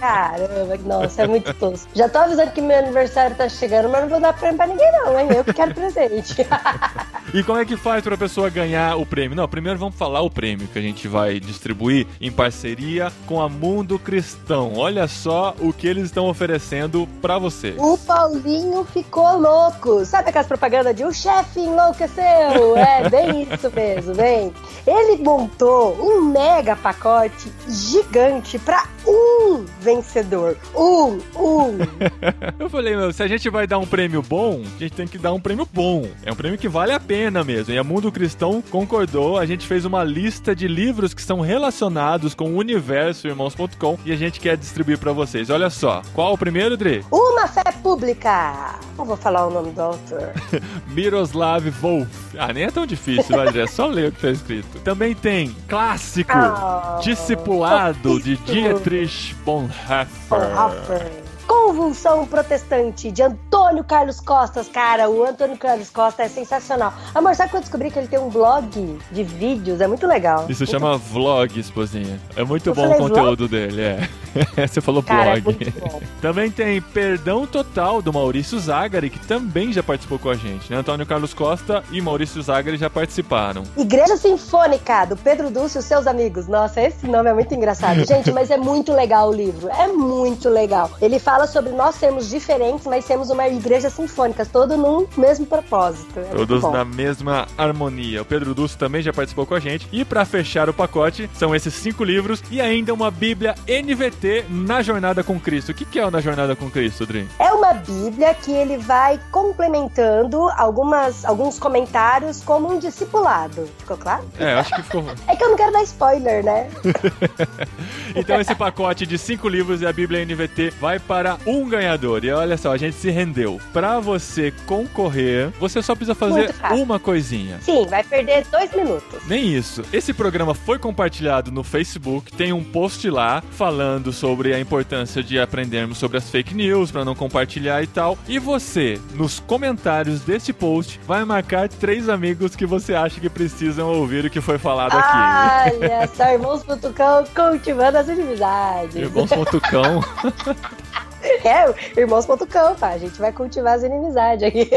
[0.00, 1.88] Caramba, nossa, é muito tosco.
[1.94, 4.90] Já tô avisando que meu aniversário tá chegando, mas não vou dar prêmio pra ninguém,
[4.92, 5.28] não, hein?
[5.34, 6.34] Eu que quero presente.
[7.34, 9.36] E como é que faz pra pessoa ganhar o prêmio?
[9.36, 13.48] Não, primeiro vamos falar o prêmio que a gente vai distribuir em parceria com a
[13.48, 14.72] Mundo Cristão.
[14.76, 17.74] Olha só o que eles estão oferecendo pra vocês.
[17.78, 20.04] o Paulinho ficou louco.
[20.06, 22.76] Sabe aquelas propagandas de o chefe enlouqueceu?
[22.76, 24.52] É bem isso mesmo, bem.
[24.86, 30.56] Ele montou um mega pacote gigante pra um vencedor.
[30.74, 31.78] Um, um.
[32.58, 35.18] Eu falei, meu, se a gente vai dar um prêmio bom, a gente tem que
[35.18, 36.06] dar um prêmio bom.
[36.24, 37.72] É um prêmio que vale a pena mesmo.
[37.72, 39.38] E a Mundo Cristão concordou.
[39.38, 44.12] A gente fez uma lista de livros que são relacionados com o universo irmãos.com e
[44.12, 45.50] a gente quer distribuir pra vocês.
[45.50, 46.02] Olha só.
[46.12, 47.04] Qual o primeiro, Dre?
[47.10, 48.78] Uma fé pública.
[48.96, 50.32] Não vou falar o nome do autor.
[50.88, 52.34] Miroslav Wolf.
[52.38, 53.46] Ah, nem é tão difícil, vai.
[53.56, 54.78] É só ler o que tá escrito.
[54.80, 58.68] Também tem Clássico, Ah, Discipulado, de fofíssimo.
[58.96, 60.08] Dietrich Bonhoeffer.
[60.30, 61.25] Bonhoeffer.
[61.46, 64.68] Convulsão Protestante, de Antônio Carlos Costas.
[64.68, 66.92] Cara, o Antônio Carlos Costa é sensacional.
[67.14, 69.80] Amor, sabe que eu descobri que ele tem um blog de vídeos?
[69.80, 70.46] É muito legal.
[70.48, 72.20] Isso chama vlog, esposinha.
[72.34, 74.08] É muito Eu bom o conteúdo dele, é.
[74.66, 75.56] Você falou Cara, é blog.
[75.56, 76.00] muito bom.
[76.20, 80.70] Também tem Perdão Total, do Maurício Zagari, que também já participou com a gente.
[80.70, 80.78] Né?
[80.78, 83.62] Antônio Carlos Costa e Maurício Zagari já participaram.
[83.76, 86.46] Igreja Sinfônica, do Pedro Dulce e os seus amigos.
[86.48, 88.04] Nossa, esse nome é muito engraçado.
[88.04, 89.68] Gente, mas é muito legal o livro.
[89.68, 90.90] É muito legal.
[91.00, 96.20] Ele fala sobre nós sermos diferentes, mas temos uma igreja sinfônica, todo num mesmo propósito.
[96.20, 98.22] É Todos na mesma harmonia.
[98.22, 99.88] O Pedro Dulce também já participou com a gente.
[99.90, 104.82] E pra fechar o pacote, são esses cinco livros e ainda uma Bíblia NVT na
[104.82, 105.72] Jornada com Cristo.
[105.72, 107.28] O que, que é o Na Jornada com Cristo, Dri?
[107.38, 113.68] É uma Bíblia que ele vai complementando algumas, alguns comentários como um discipulado.
[113.78, 114.24] Ficou claro?
[114.38, 115.04] É, acho que ficou.
[115.26, 116.70] É que eu não quero dar spoiler, né?
[118.14, 122.24] Então esse pacote de cinco livros e a Bíblia NVT vai para um ganhador.
[122.24, 123.60] E olha só, a gente se rendeu.
[123.72, 127.58] Pra você concorrer, você só precisa fazer uma coisinha.
[127.60, 129.26] Sim, vai perder dois minutos.
[129.26, 129.82] Nem isso.
[129.92, 135.38] Esse programa foi compartilhado no Facebook, tem um post lá falando sobre a importância de
[135.38, 138.18] aprendermos sobre as fake news para não compartilhar e tal.
[138.28, 143.88] E você, nos comentários desse post, vai marcar três amigos que você acha que precisam
[143.88, 145.76] ouvir o que foi falado aqui.
[145.76, 148.96] Olha só, irmãos Putucão cultivando as inimizades.
[148.96, 150.04] Irmãos Potucão.
[151.46, 152.88] É, irmãos Putucão, tá?
[152.88, 154.68] A gente vai cultivar as inimizades aqui.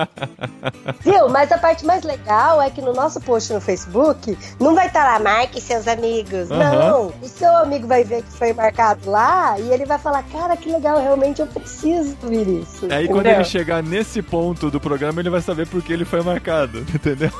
[1.00, 1.28] Viu?
[1.28, 5.04] Mas a parte mais legal é que no nosso post no Facebook não vai estar
[5.04, 6.50] lá, marque seus amigos.
[6.50, 6.90] Aham.
[6.90, 7.12] Não.
[7.20, 10.70] O seu amigo vai ver que foi marcado lá e ele vai falar: Cara, que
[10.70, 12.86] legal, realmente eu preciso ouvir isso.
[12.90, 13.40] Aí quando Entendeu?
[13.40, 17.30] ele chegar nesse ponto do programa, ele vai saber por que ele foi marcado, entendeu?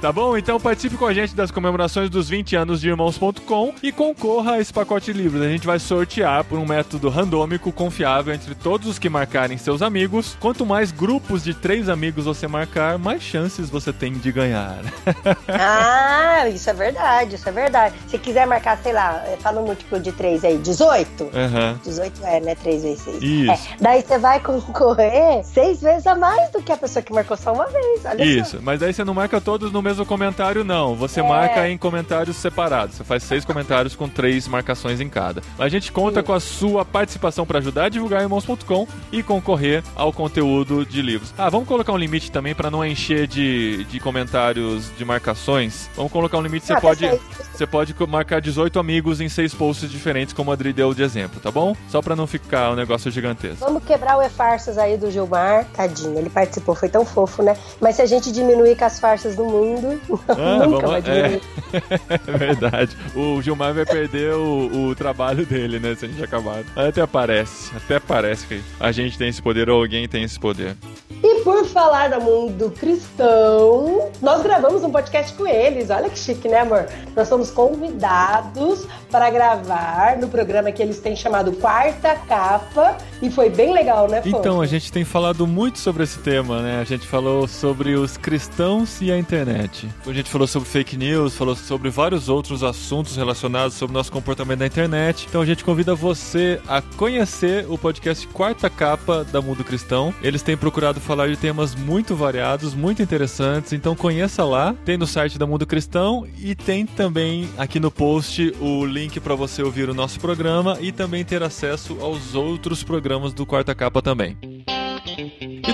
[0.00, 0.36] tá bom?
[0.36, 4.60] Então participe com a gente das comemorações dos 20 anos de Irmãos.com e concorra a
[4.60, 5.42] esse pacote de livros.
[5.42, 9.80] A gente vai sortear por um método randômico confiável entre todos os que marcarem seus
[9.80, 10.36] amigos.
[10.38, 14.80] Quanto mais grupos de três amigos você marcar, mais chances você tem de ganhar.
[15.48, 17.94] Ah, isso é verdade, isso é verdade.
[18.08, 21.30] Se quiser marcar, sei lá, fala um múltiplo de 3 aí, 18?
[21.32, 21.78] Aham.
[21.84, 22.54] 18 é, né?
[22.56, 23.22] 3 vezes 6.
[23.22, 23.68] Isso.
[23.80, 27.52] daí você vai concorrer seis vezes a mais do que a pessoa que marcou só
[27.52, 28.04] uma vez.
[28.04, 30.96] Olha Isso, mas aí você não marca todos no mesmo comentário, não.
[30.96, 31.22] Você É.
[31.22, 32.96] marca em comentários separados.
[32.96, 35.42] Você faz seis comentários com três marcações em cada.
[35.58, 36.26] A gente conta Sim.
[36.26, 41.32] com a sua participação para ajudar a divulgar irmãos.com e concorrer ao conteúdo de livros.
[41.38, 45.88] Ah, vamos colocar um limite também para não encher de, de comentários de marcações.
[45.96, 46.66] Vamos colocar um limite.
[46.66, 47.24] Você Ah, pode, perfeito.
[47.54, 51.40] você pode marcar 18 amigos em seis posts diferentes, como a Adri deu de exemplo,
[51.40, 51.74] tá bom?
[51.88, 53.58] Só para não ficar um negócio gigantesco.
[53.64, 55.64] Vamos quebrar o e-farsas aí do Gilmar.
[55.74, 57.56] Tadinho, ele participou, foi tão fofo, né?
[57.80, 61.40] Mas se a gente diminuir com as farsas do mundo, Ah, nunca vamos- vai diminuir.
[62.26, 62.96] É verdade.
[63.14, 65.94] O Gilmar vai perder o, o trabalho dele, né?
[65.94, 66.64] Se a gente acabar.
[66.74, 67.76] Até parece.
[67.76, 70.76] Até parece que a gente tem esse poder ou alguém tem esse poder.
[71.22, 75.90] E por falar do mundo cristão, nós gravamos um podcast com eles.
[75.90, 76.88] Olha que chique, né, amor?
[77.14, 82.96] Nós fomos convidados para gravar no programa que eles têm chamado Quarta Capa.
[83.22, 84.20] E foi bem legal, né?
[84.24, 86.80] Então, a gente tem falado muito sobre esse tema, né?
[86.80, 89.88] A gente falou sobre os cristãos e a internet.
[90.04, 94.10] A gente falou sobre fake news, falou sobre vários outros assuntos relacionados sobre o nosso
[94.10, 95.26] comportamento na internet.
[95.28, 100.12] Então, a gente convida você a conhecer o podcast Quarta Capa da Mundo Cristão.
[100.20, 103.72] Eles têm procurado falar de temas muito variados, muito interessantes.
[103.72, 104.74] Então, conheça lá.
[104.84, 109.36] Tem no site da Mundo Cristão e tem também aqui no post o link para
[109.36, 114.00] você ouvir o nosso programa e também ter acesso aos outros programas do Quarta Capa
[114.00, 114.36] também.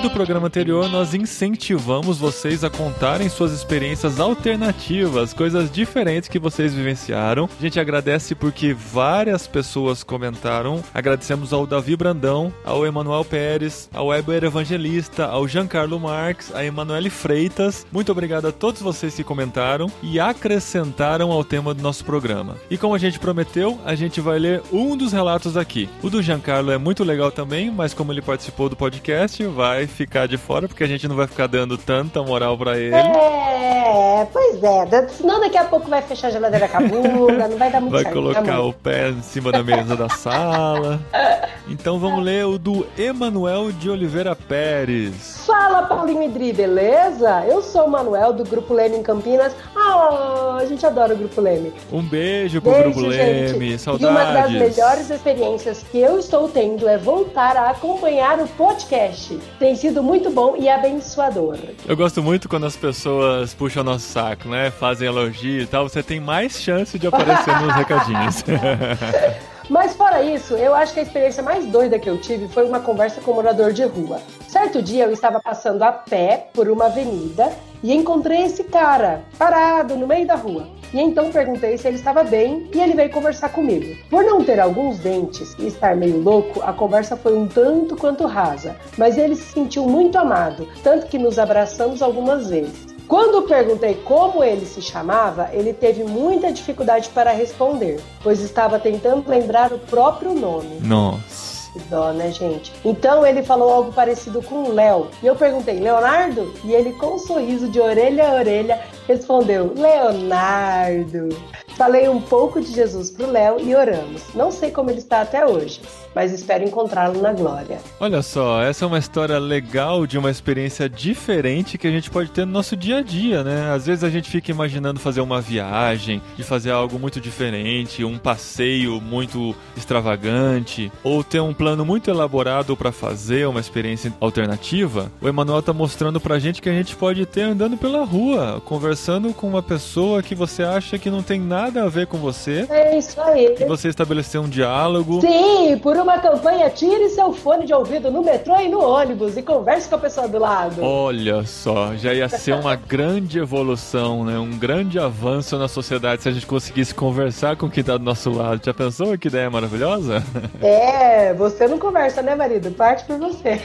[0.03, 6.72] Do programa anterior, nós incentivamos vocês a contarem suas experiências alternativas, coisas diferentes que vocês
[6.72, 7.49] vivenciaram.
[7.59, 10.84] A gente agradece porque várias pessoas comentaram.
[10.94, 17.11] Agradecemos ao Davi Brandão, ao Emanuel Pérez, ao Weber Evangelista, ao Giancarlo Marques, a Emanuele
[17.11, 17.84] Freitas.
[17.90, 22.57] Muito obrigado a todos vocês que comentaram e acrescentaram ao tema do nosso programa.
[22.70, 25.88] E como a gente prometeu, a gente vai ler um dos relatos aqui.
[26.05, 30.26] O do Giancarlo é muito legal também, mas como ele participou do podcast, vai ficar
[30.28, 32.95] de fora porque a gente não vai ficar dando tanta moral pra ele.
[32.95, 35.09] É, pois é.
[35.09, 37.93] Senão daqui a pouco vai fechar a geladeira com a bunda, não vai dar muito
[37.93, 38.14] Vai certo.
[38.14, 41.01] colocar o pé em cima da mesa da sala.
[41.70, 45.45] Então vamos ler o do Emanuel de Oliveira Pérez.
[45.47, 47.45] Fala, Paulinho e Dri, beleza?
[47.47, 49.55] Eu sou o Manuel, do Grupo Leme em Campinas.
[49.76, 51.74] Ah, a gente adora o Grupo Leme.
[51.93, 53.53] Um beijo pro Beijo, Grupo gente.
[53.53, 54.53] Leme, E uma das saudades.
[54.53, 59.39] melhores experiências que eu estou tendo é voltar a acompanhar o podcast.
[59.59, 61.57] Tem sido muito bom e abençoador.
[61.87, 64.70] Eu gosto muito quando as pessoas puxam nosso saco, né?
[64.70, 65.89] Fazem elogio e tal.
[65.89, 68.45] Você tem mais chance de aparecer nos recadinhos.
[69.68, 72.80] Mas fora isso, eu acho que a experiência mais doida que eu tive foi uma
[72.80, 74.18] conversa com um morador de rua.
[74.48, 77.52] Certo dia eu estava passando a pé por uma avenida
[77.82, 80.66] e encontrei esse cara parado no meio da rua.
[80.92, 83.94] E então perguntei se ele estava bem e ele veio conversar comigo.
[84.08, 88.24] Por não ter alguns dentes e estar meio louco, a conversa foi um tanto quanto
[88.26, 92.97] rasa, mas ele se sentiu muito amado, tanto que nos abraçamos algumas vezes.
[93.09, 99.26] Quando perguntei como ele se chamava, ele teve muita dificuldade para responder, pois estava tentando
[99.26, 100.78] lembrar o próprio nome.
[100.82, 101.48] Nossa.
[101.72, 102.72] Que dó, né, gente?
[102.84, 105.09] Então ele falou algo parecido com Léo.
[105.22, 106.52] E eu perguntei, Leonardo?
[106.64, 111.28] E ele, com um sorriso de orelha a orelha, respondeu, Leonardo.
[111.76, 114.34] Falei um pouco de Jesus pro Léo e oramos.
[114.34, 115.80] Não sei como ele está até hoje,
[116.18, 117.78] mas espero encontrá-lo na glória.
[118.00, 122.32] Olha só, essa é uma história legal de uma experiência diferente que a gente pode
[122.32, 123.70] ter no nosso dia a dia, né?
[123.72, 128.18] Às vezes a gente fica imaginando fazer uma viagem, de fazer algo muito diferente, um
[128.18, 135.12] passeio muito extravagante, ou ter um plano muito elaborado para fazer uma experiência alternativa.
[135.20, 139.32] O Emanuel tá mostrando pra gente que a gente pode ter andando pela rua, conversando
[139.32, 142.98] com uma pessoa que você acha que não tem nada a ver com você, É
[142.98, 143.54] isso aí.
[143.60, 145.20] e você estabelecer um diálogo.
[145.20, 149.42] Sim, por uma campanha, tire seu fone de ouvido no metrô e no ônibus e
[149.42, 150.80] converse com a pessoa do lado.
[150.80, 154.38] Olha só, já ia ser uma grande evolução, né?
[154.38, 158.30] Um grande avanço na sociedade se a gente conseguisse conversar com quem tá do nosso
[158.30, 158.64] lado.
[158.64, 160.22] Já pensou que ideia maravilhosa?
[160.62, 162.70] É, você não conversa, né, marido?
[162.70, 163.61] Parte por você.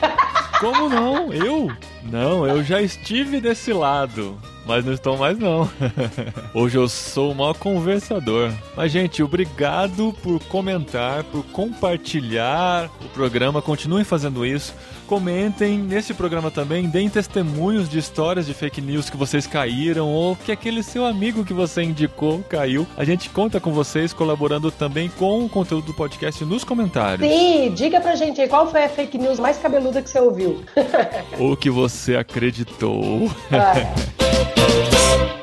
[0.59, 1.31] Como não?
[1.31, 1.72] Eu?
[2.03, 4.38] Não, eu já estive desse lado.
[4.65, 5.69] Mas não estou mais não.
[6.53, 8.52] Hoje eu sou o maior conversador.
[8.76, 13.61] Mas gente, obrigado por comentar, por compartilhar o programa.
[13.61, 14.73] Continuem fazendo isso.
[15.07, 20.35] Comentem nesse programa também, deem testemunhos de histórias de fake news que vocês caíram ou
[20.35, 22.88] que aquele seu amigo que você indicou caiu.
[22.97, 27.27] A gente conta com vocês colaborando também com o conteúdo do podcast nos comentários.
[27.27, 30.63] Sim, diga pra gente aí qual foi a fake news mais cabeluda que você ouviu.
[31.39, 33.30] O que você acreditou.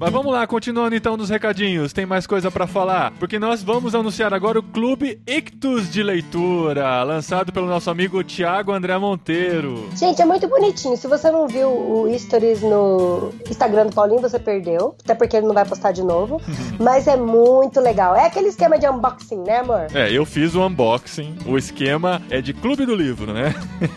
[0.00, 1.92] Mas vamos lá, continuando então nos recadinhos.
[1.92, 3.10] Tem mais coisa pra falar?
[3.18, 8.70] Porque nós vamos anunciar agora o Clube Ictus de Leitura, lançado pelo nosso amigo Tiago
[8.70, 9.88] André Monteiro.
[9.96, 10.96] Gente, é muito bonitinho.
[10.96, 14.94] Se você não viu o Stories no Instagram do Paulinho, você perdeu.
[15.02, 16.40] Até porque ele não vai postar de novo.
[16.78, 18.14] Mas é muito legal.
[18.14, 19.88] É aquele esquema de unboxing, né, amor?
[19.92, 21.38] É, eu fiz o unboxing.
[21.44, 23.52] O esquema é de Clube do Livro, né?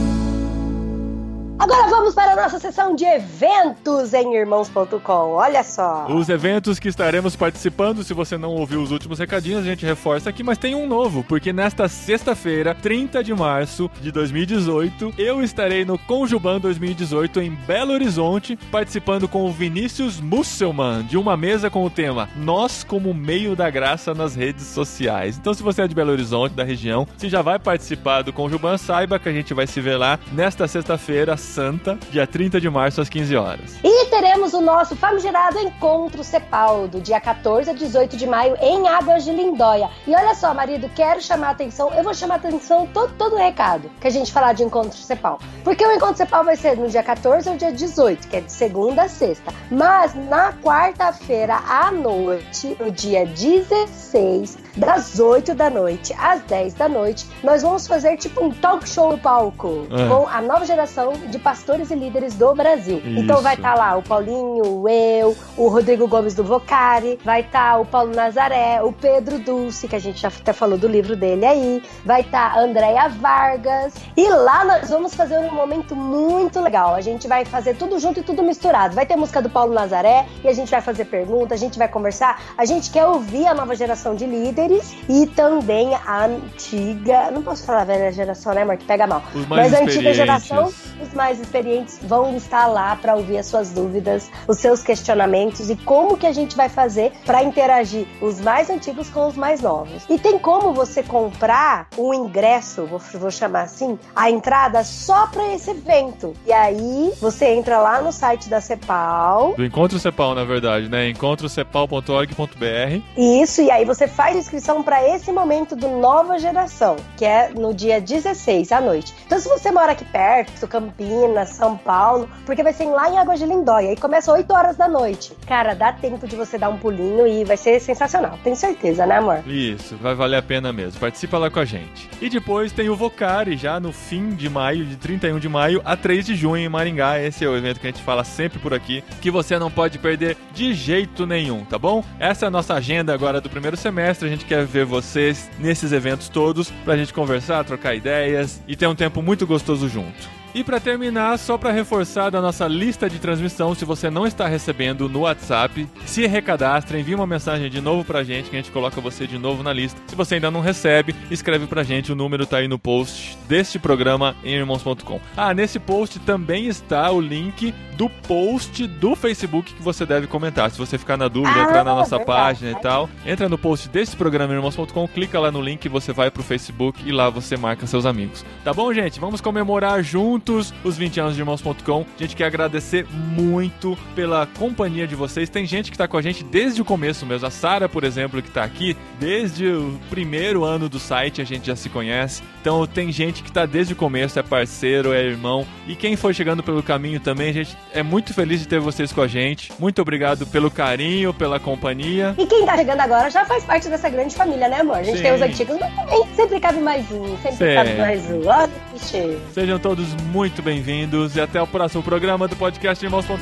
[1.63, 5.31] Agora vamos para a nossa sessão de eventos em irmãos.com.
[5.31, 6.07] Olha só.
[6.09, 10.29] Os eventos que estaremos participando, se você não ouviu os últimos recadinhos, a gente reforça
[10.29, 15.85] aqui, mas tem um novo, porque nesta sexta-feira, 30 de março de 2018, eu estarei
[15.85, 21.85] no Conjuban 2018 em Belo Horizonte, participando com o Vinícius Musselman, de uma mesa com
[21.85, 25.37] o tema Nós como meio da graça nas redes sociais.
[25.37, 28.77] Então, se você é de Belo Horizonte, da região, se já vai participar do Conjuban,
[28.77, 32.99] saiba que a gente vai se ver lá nesta sexta-feira santa, dia 30 de março,
[32.99, 33.75] às 15 horas.
[33.83, 38.87] E teremos o nosso famigerado Encontro Cepal, do dia 14 a 18 de maio, em
[38.87, 39.89] Águas de Lindóia.
[40.07, 43.35] E olha só, marido, quero chamar a atenção, eu vou chamar a atenção todo, todo
[43.35, 45.39] o recado que a gente falar de Encontro Cepal.
[45.63, 48.51] Porque o Encontro Cepal vai ser no dia 14 ou dia 18, que é de
[48.51, 49.53] segunda a sexta.
[49.69, 56.89] Mas na quarta-feira à noite, no dia 16, das 8 da noite às 10 da
[56.89, 60.07] noite, nós vamos fazer tipo um talk show no palco É.
[60.07, 63.01] com a nova geração de pastores e líderes do Brasil.
[63.05, 63.61] Então vai Isso.
[63.61, 68.81] estar lá o Paulinho, eu, o Rodrigo Gomes do Vocari, vai estar o Paulo Nazaré,
[68.81, 72.53] o Pedro Dulce, que a gente já até falou do livro dele aí, vai estar
[72.55, 73.93] a Andréia Vargas.
[74.17, 76.95] E lá nós vamos fazer um momento muito legal.
[76.95, 78.95] A gente vai fazer tudo junto e tudo misturado.
[78.95, 81.87] Vai ter música do Paulo Nazaré e a gente vai fazer pergunta, a gente vai
[81.87, 82.41] conversar.
[82.57, 84.62] A gente quer ouvir a nova geração de líderes
[85.09, 87.31] e também a antiga.
[87.31, 88.77] Não posso falar velha geração, né, amor?
[88.77, 89.23] Que pega mal.
[89.47, 90.71] Mas a antiga geração,
[91.01, 95.69] os mais mais experientes vão estar lá para ouvir as suas dúvidas, os seus questionamentos
[95.69, 99.61] e como que a gente vai fazer para interagir os mais antigos com os mais
[99.61, 100.03] novos.
[100.09, 105.53] E tem como você comprar um ingresso, vou, vou chamar assim, a entrada só para
[105.53, 106.33] esse evento.
[106.45, 109.53] E aí você entra lá no site da CEPAL.
[109.55, 111.09] Do Encontro Cepal, na verdade, né?
[111.09, 113.01] encontrocepal.org.br.
[113.17, 117.73] Isso, e aí você faz inscrição para esse momento do Nova Geração, que é no
[117.73, 119.13] dia 16 à noite.
[119.25, 123.35] Então, se você mora aqui perto, Campinas, São Paulo, porque vai ser lá em Água
[123.35, 125.35] de Lindóia, aí começa 8 horas da noite.
[125.47, 128.37] Cara, dá tempo de você dar um pulinho e vai ser sensacional.
[128.43, 129.41] Tenho certeza, né, amor?
[129.47, 130.99] Isso, vai valer a pena mesmo.
[130.99, 132.07] Participa lá com a gente.
[132.21, 135.97] E depois tem o Vocari, já no fim de maio, de 31 de maio a
[135.97, 137.19] 3 de junho em Maringá.
[137.19, 139.97] Esse é o evento que a gente fala sempre por aqui, que você não pode
[139.97, 142.03] perder de jeito nenhum, tá bom?
[142.19, 144.27] Essa é a nossa agenda agora do primeiro semestre.
[144.27, 148.87] A gente quer ver vocês nesses eventos todos pra gente conversar, trocar ideias e ter
[148.87, 150.42] um tempo muito gostoso junto.
[150.55, 154.47] E para terminar, só para reforçar da nossa lista de transmissão, se você não está
[154.47, 158.71] recebendo no WhatsApp, se recadastre, envie uma mensagem de novo pra gente que a gente
[158.71, 159.99] coloca você de novo na lista.
[160.05, 163.79] Se você ainda não recebe, escreve pra gente, o número tá aí no post deste
[163.79, 165.19] programa em irmãos.com.
[165.35, 170.69] Ah, nesse post também está o link do post do Facebook que você deve comentar.
[170.69, 172.25] Se você ficar na dúvida, Ah, entrar na nossa verdade.
[172.39, 176.13] página e tal, entra no post desse programa em irmãos.com, clica lá no link, você
[176.13, 178.45] vai pro Facebook e lá você marca seus amigos.
[178.63, 179.19] Tá bom, gente?
[179.19, 182.05] Vamos comemorar juntos os 20 anos de irmãos.com.
[182.17, 185.49] A gente quer agradecer muito pela companhia de vocês.
[185.49, 187.47] Tem gente que tá com a gente desde o começo mesmo.
[187.47, 191.67] A Sara, por exemplo, que tá aqui desde o primeiro ano do site, a gente
[191.67, 192.43] já se conhece.
[192.59, 195.65] Então tem gente que tá desde o começo, é parceiro, é irmão.
[195.87, 199.13] E quem foi chegando pelo caminho também, a gente é muito feliz de ter vocês
[199.13, 199.71] com a gente.
[199.79, 202.35] Muito obrigado pelo carinho, pela companhia.
[202.37, 204.97] E quem tá chegando agora já faz parte dessa grande família, né, amor?
[204.97, 205.23] A gente Sim.
[205.23, 207.75] tem os antigos, mas também sempre cabe mais um, sempre Sim.
[207.75, 208.47] cabe mais um.
[208.47, 209.41] Olha que cheio.
[209.53, 210.32] Sejam todos muito
[210.63, 213.39] bem-vindos e até o próximo programa do podcast Irmãos.com.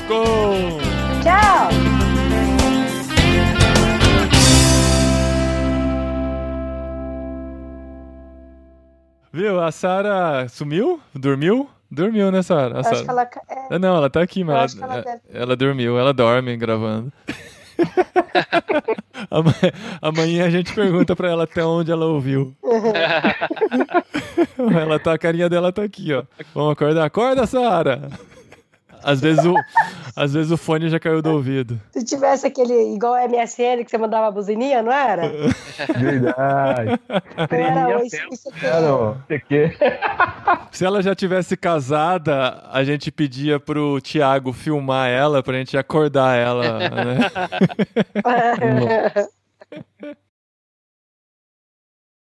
[1.24, 1.70] Tchau!
[9.34, 9.62] Viu?
[9.62, 11.00] A Sara sumiu?
[11.16, 11.70] Dormiu?
[11.90, 12.80] Dormiu, né, Sara?
[12.82, 13.30] Acho que ela.
[13.70, 17.12] É, Não, ela tá aqui, mas ela, ela deve- ela dormiu, ela dorme gravando.
[19.30, 19.54] Ama-
[20.02, 22.56] Amanhã a gente pergunta pra ela até onde ela ouviu.
[24.80, 26.24] ela tá, a carinha dela tá aqui, ó.
[26.54, 27.06] Vamos acordar?
[27.06, 28.10] Acorda, Sara!
[29.04, 29.56] Às vezes o,
[30.16, 31.80] às vezes o fone já caiu do ouvido.
[31.92, 35.30] se tivesse aquele igual MSN que você mandava a buzininha, não era?
[35.98, 37.00] Verdade.
[37.10, 38.66] Não era isso, isso aqui.
[38.66, 39.78] Era, isso aqui.
[40.72, 46.38] Se ela já tivesse casada, a gente pedia pro Thiago filmar ela pra gente acordar
[46.38, 47.32] ela, né?